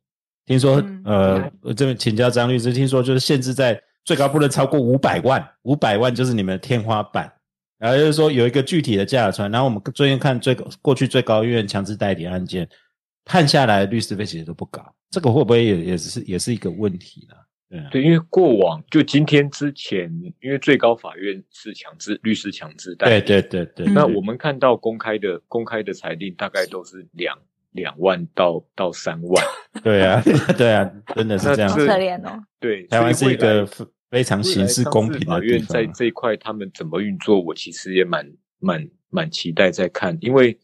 [0.47, 7.33] 听说，呃，这边请教张律师，听说就是限制在最高不能超过五百万，五百万就是你们的天花板，
[7.79, 9.49] 然后就是说有一个具体的价出来。
[9.49, 12.69] 然后我们最近看最过去最高院强制代理案件
[13.25, 17.35] 判下来律师费其实都不高，这个会不会也也是也是一个问题呢？
[17.91, 20.11] 对，因为过往就今天之前，
[20.41, 23.93] 因为最高法院是强制律师强制代理，对对对对。
[23.93, 27.39] 那我们看到公开的公开的裁定，大概都是两。
[27.75, 29.45] 两万到到三万，
[29.83, 30.23] 对啊，
[30.57, 32.41] 对啊，真的是这样，可怜哦。
[32.61, 33.69] 对，台湾是一个
[34.09, 38.25] 非常刑事公平的院在这一块他们怎么运作，我其实也蛮
[38.61, 40.57] 蛮蛮期待在看，因为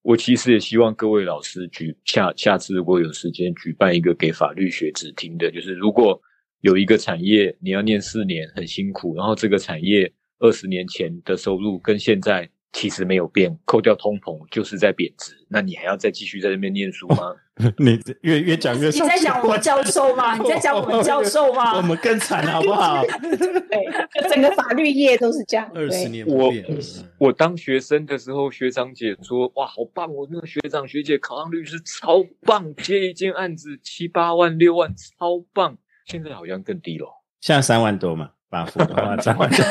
[0.00, 6.18] 我其实也希望各位老师举下下次如果有时间举办一个给法律学子听的，就是如果
[6.60, 12.48] 有一个产业你要念四年很辛苦，然后这个产业二十年前的收入跟现在。
[12.72, 15.32] 其实没有变，扣掉通膨就是在贬值。
[15.48, 17.34] 那你还要再继续在那边念书吗？
[17.78, 18.88] 你越越讲越……
[18.88, 20.36] 你在讲我教授吗？
[20.36, 21.74] 你在讲我们教授吗？
[21.78, 23.02] 我们更惨好不好？
[23.08, 25.70] 对，整个法律业都是这样。
[25.74, 26.52] 二十年我
[27.16, 30.12] 我当学生的时候，学长姐说：“哇，好棒！
[30.12, 37.06] 我那个学长学姐考上律师，超棒，接一件案子七八万、六万，超棒。”现在好像更低了，
[37.40, 39.58] 现在三万多嘛，八副的话 三万多。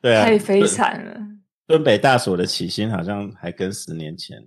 [0.00, 1.20] 对啊，太悲惨了。
[1.66, 4.38] 敦北大所的起薪好像还跟十年前，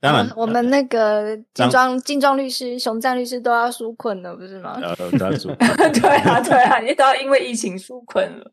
[0.00, 4.78] 当然我们那个金装金装律师、熊战律师都要纾困了，不是吗？
[4.80, 5.52] 呃，都要纾。
[6.00, 8.52] 对啊，对啊，你都要因为疫情纾困了。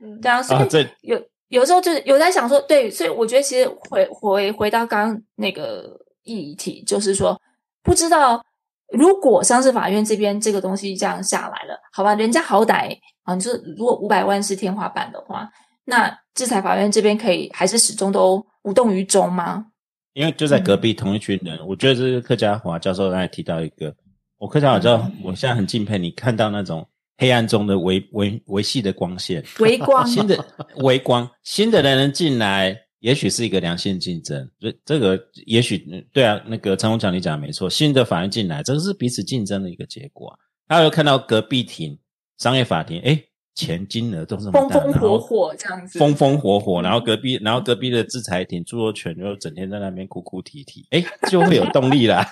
[0.00, 7.40] 嗯，对啊，所以有有时候就是有在想说，对，所以我觉得其实回回回到刚刚那个议题，就是说，
[7.82, 8.44] 不知道
[8.92, 15.50] 如果商事法院这边这个东西这样下来了，好吧，人家好歹啊，你说如果五百万是天花板的话。
[15.86, 19.66] 那制裁法院这边可以还是始终都无动于衷吗？
[20.14, 23.94] 因为就在隔壁同一群人，我觉得这是客家华教授刚才提到一个，
[24.38, 30.42] 我客家华教授，我现在很敬佩你看到那种黑暗中的维维维系的光线，微光新的
[30.76, 32.74] 微光，新的人进来，
[33.04, 35.78] 也许是一个良性竞争，这这个也许
[36.10, 40.36] 对啊，那个陈宏强你讲的没错，新的法院进来，这个是彼此竞争的一个结果。
[40.66, 41.98] 他又看到隔壁庭
[42.38, 43.22] 商业法庭，哎。
[43.56, 52.28] 钱金额都是风风火火这样子，风风火火，然后隔壁，然后隔壁的制裁庭著作权就整天在那边哭哭啼啼，哎，就会有动力啦。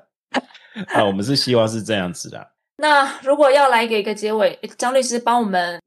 [0.94, 2.52] 啊，我们是希望是这样子的。
[2.80, 5.78] 那如果要来给一个结尾，张律师帮我们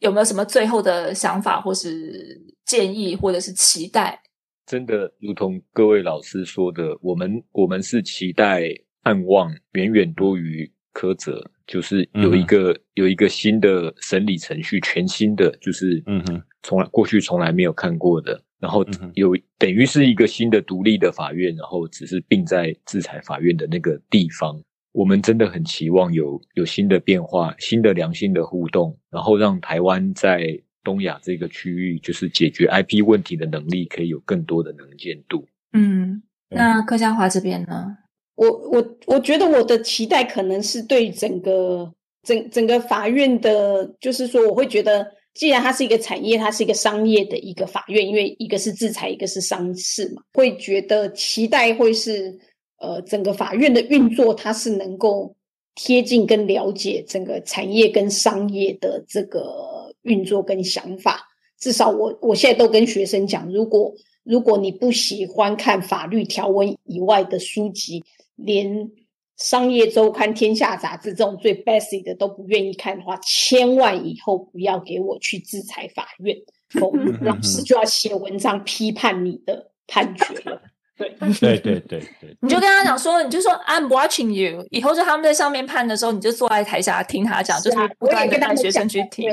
[0.00, 4.20] 有没有什么最后的想法，或是建议，或者是期待？
[4.66, 8.62] 真的，如同各位老师说的，我们我们是期待
[9.02, 11.50] 盼望远远多于苛责。
[11.66, 18.84] 就是有一个有一个新的审理程序，全新的，就是嗯哼，从来过去从来没有看过的，然后
[19.14, 24.60] 有等于是一个新的独立的法院，然后只是并在制裁法院的那个地方。
[24.92, 35.46] 我们真的很期望有有新的变化，新的良性的互动，然后让台湾在东亚这个区域，就是解决 IP 问题的能力可以有更多的能见度。
[35.72, 37.96] 嗯，那柯家华这边呢？
[38.34, 52.34] 我我我觉得我的期待可能是对整个整整个法院的，就是说我会觉得，既然它是一个产业，它是一个商业的一个法院，因为一个是制裁，一个是商事嘛，会觉得期待会是
[52.80, 55.36] 呃整个法院的运作，它是能够
[55.76, 61.28] 贴近跟了解整个产业跟商业的这个运作跟想法，
[61.58, 68.02] 至少我我现在都跟学生讲，如果如果你不喜欢看法律条文以外的书籍，
[68.36, 68.90] 连
[69.36, 76.36] 商业周刊、天下杂志这种最 basic 的都不愿意看的话，千万以后不要给我去制裁法院，
[76.68, 80.60] 否则老师就要写文章批判你的判决了。
[81.00, 89.28] 对 对对对对，你就跟他讲说，你就说 I'm watching you，以后就他们在上面判的时候，你就坐在台下听他讲，就是不断的带学生去听。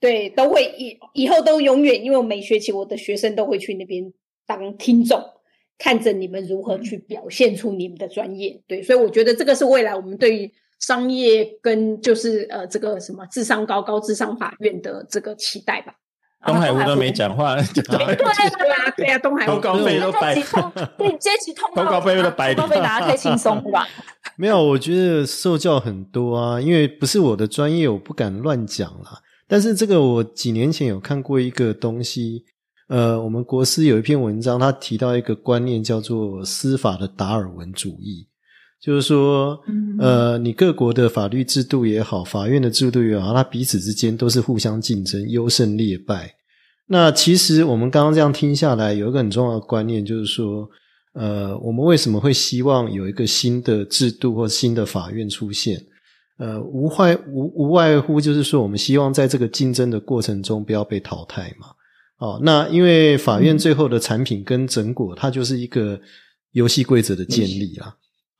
[0.00, 4.12] 对，都会以以后都永远，因为我每学期我的学生都会去那边
[4.46, 5.22] 当听众，
[5.78, 8.60] 看着你们如何去表现出你们的专业。
[8.66, 15.94] 对，所以我觉得这个是未来我们对于商业跟就是呃这个什么智商高、高智商法院的这个期待吧。
[16.46, 18.14] 东海湖都没讲话， 对啊
[18.96, 23.86] 对啊，东海通告费都白，对，这期通告费都白，通告费拿太轻松吧？
[24.36, 29.20] 没有，我觉得受教很多啊，因为不是我的专业，我不敢乱讲啦。
[29.46, 32.44] 但是这个我几年前有看过一个东西，
[32.88, 38.26] 呃，我们国师有一篇文章，他提到一个观念叫做司法的达尔文主义，
[38.80, 39.58] 就是说，
[39.98, 46.34] 呃，你各国的法律制度也好，法院的制度也好，它彼此之间都是互相竞争，优胜劣败。
[46.86, 50.68] 那其实我们刚刚这样听下来，有一个很重要的观念，就是说，
[51.14, 55.82] 呃，我们为什么会希望有一个新的制度或新的法院出现？
[56.36, 61.68] 呃，无外无无外乎就是说，我们希望在这个竞争的过程中不要被淘汰嘛。
[62.18, 65.98] 哦，那因为法院最后的产品跟成果，它就是一个
[66.52, 67.94] 游戏规则的建立啊。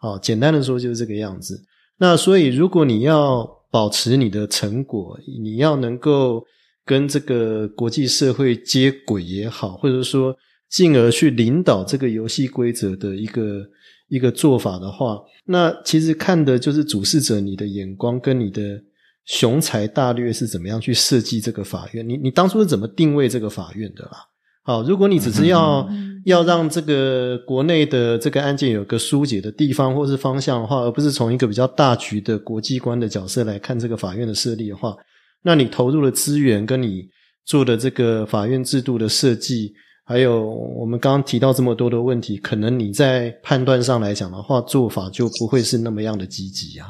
[0.05, 1.59] 好，简单的说就是这个样子。
[1.99, 6.45] 那所以，如果你要保持你的成果，你要能够
[6.85, 10.37] 跟这个国际社会接轨也好，或者说
[10.69, 13.65] 进而去领导这个游戏规则的一个。
[14.09, 18.79] 一个做法的话，那其实看的就是主事者你的眼光跟你的
[19.25, 22.07] 雄才大略是怎么样去设计这个法院。
[22.07, 24.19] 你你当初是怎么定位这个法院的啦？
[24.65, 25.87] 好，如果你只是要
[26.25, 34.97] 要让这个国内的这个案件有个疏解的地方或是方向的话，而不是从一个比较大局的国际观的角色来看这个法院的设立的话，
[35.43, 37.07] 那你投入的资源跟你
[37.45, 39.75] 做的这个法院制度的设计。
[40.07, 40.45] 还有
[40.79, 46.89] 我们刚刚提到这么多的问题，可能你在判断上来讲的话，做法就不会是那么样的积极啊。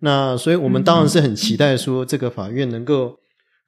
[0.00, 3.16] 那所以我们当然是很期待说，这个法院能够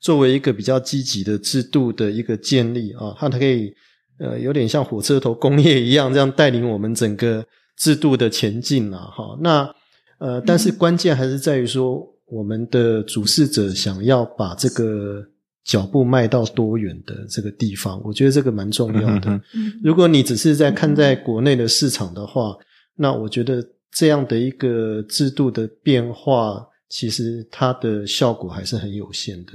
[0.01, 3.73] 作为一个比较积极的制度的一个建立啊，它它可以
[4.19, 7.45] 呃有点像火车头工业一样，这样带领我们整个
[7.77, 8.99] 制度的前进啊。
[8.99, 9.75] 哈，那
[10.19, 15.25] 呃，但是关键还是在于说，我们的主事者想要把这个。
[15.63, 19.41] 脚步迈到多远的这个地方，我觉得这个蛮重要的。
[19.85, 22.57] 如果你只是在看在国内的市场的话，
[22.97, 29.53] 那我觉得这样的一个制度的变化，其实它的效果还是很有限的。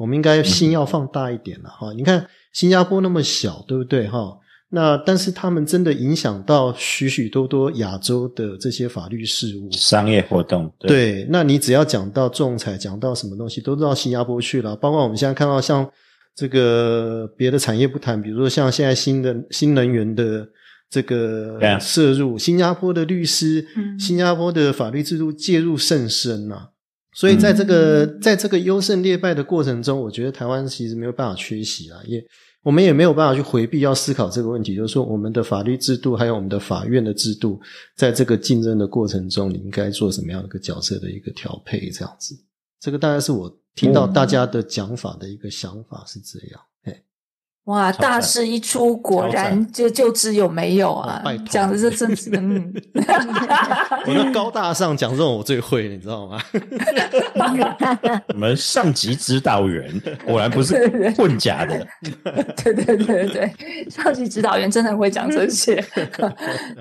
[0.00, 1.92] 我们应该心要放大一点了哈。
[1.92, 4.34] 你看新加坡那么小，对不对哈？
[4.70, 10.72] 那但是他们真的影响到许许多多亚洲的这些法律事务、商业活动。
[10.78, 14.74] 对，那你只要讲到仲裁，讲到什么东西，都到新加坡去了。
[14.74, 15.86] 包括我们现在看到像
[16.34, 20.48] 这个别的产业不谈，比如说像现在新的新能源的
[20.88, 23.66] 这个摄入，新加坡的律师、
[23.98, 26.68] 新加坡的法律制度介入甚深呐。
[27.12, 32.24] 所以在这个在这个优胜劣败的过程中，我觉得台湾其实没有办法缺席啊，也。
[32.62, 37.58] 我们也没有办法去回避要思考这个问题，就是说我们的法律制度还有我们的法院的制度，
[37.96, 41.88] 在这个竞争的过程中，你应该做什么样的一个角色的一个调配？
[41.88, 42.34] 这样子，
[42.78, 46.60] 这个大概是我听到大家的讲法的一个想法是这样。
[47.64, 51.22] 哇，大事一出，果然就就知有没有啊？
[51.48, 52.72] 讲的是真是嗯，
[54.06, 56.40] 我那高大上讲这种我最会，你知道吗？
[58.28, 59.88] 我们上级指导员
[60.24, 61.86] 果然不是混假的。
[62.56, 63.54] 对对对对对，
[63.88, 65.84] 上级指导员真的会讲这些。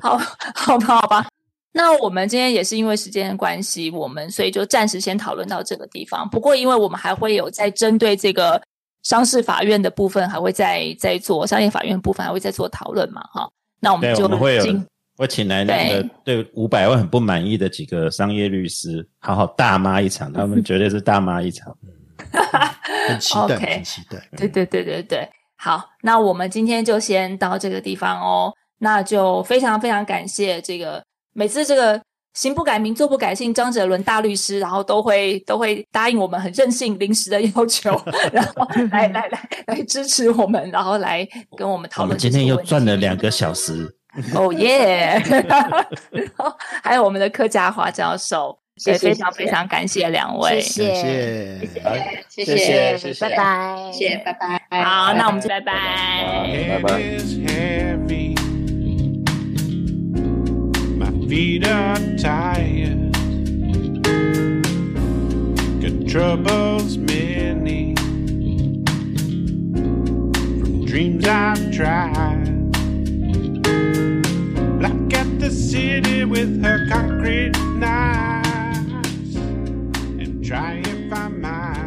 [0.02, 0.18] 好，
[0.56, 1.28] 好吧，好吧。
[1.74, 6.28] 那我们今天也是因为时间的关系，我们所以就暂时先讨论到这个地方。
[6.28, 8.60] 不过，因为我们还会有在针对这个。
[9.04, 13.22] 商事法院的部分还会再再做，商业法院部分还会再做讨论嘛？
[13.34, 14.64] 哈，那我们就会有
[15.18, 21.76] 我请来那个对五百万很不满意的几个商业律师，好好大骂一场，他们绝对是大骂一场。
[23.07, 24.30] 很期待， 很期待。
[24.38, 28.53] 对对对对对，好，那我们今天就先到这个地方哦。
[28.80, 31.03] 那就非常非常感谢这个
[31.34, 32.02] 每次这个。
[32.34, 37.91] 行不改名，坐不改姓，张哲伦大律师，然后都会都会答应我们很任性临时的要求，
[38.31, 41.27] 然后来来来来支持我们，然后来
[41.57, 42.18] 跟我们讨论。
[42.18, 43.93] 今天又赚了两个小时，
[44.35, 45.22] 哦耶！
[45.30, 46.53] 然后
[46.84, 51.60] 还有我们的客家华教授，也，非常非常感谢两位，谢谢，
[52.30, 54.84] 谢谢，谢谢，拜拜，谢谢，拜拜。
[54.84, 58.49] 好，那我们就拜拜，拜拜。
[61.30, 63.14] Feet are tired.
[65.80, 67.93] Got troubles many
[70.60, 72.72] from dreams I've tried.
[74.80, 81.78] Black at the city with her concrete knives and try if I might.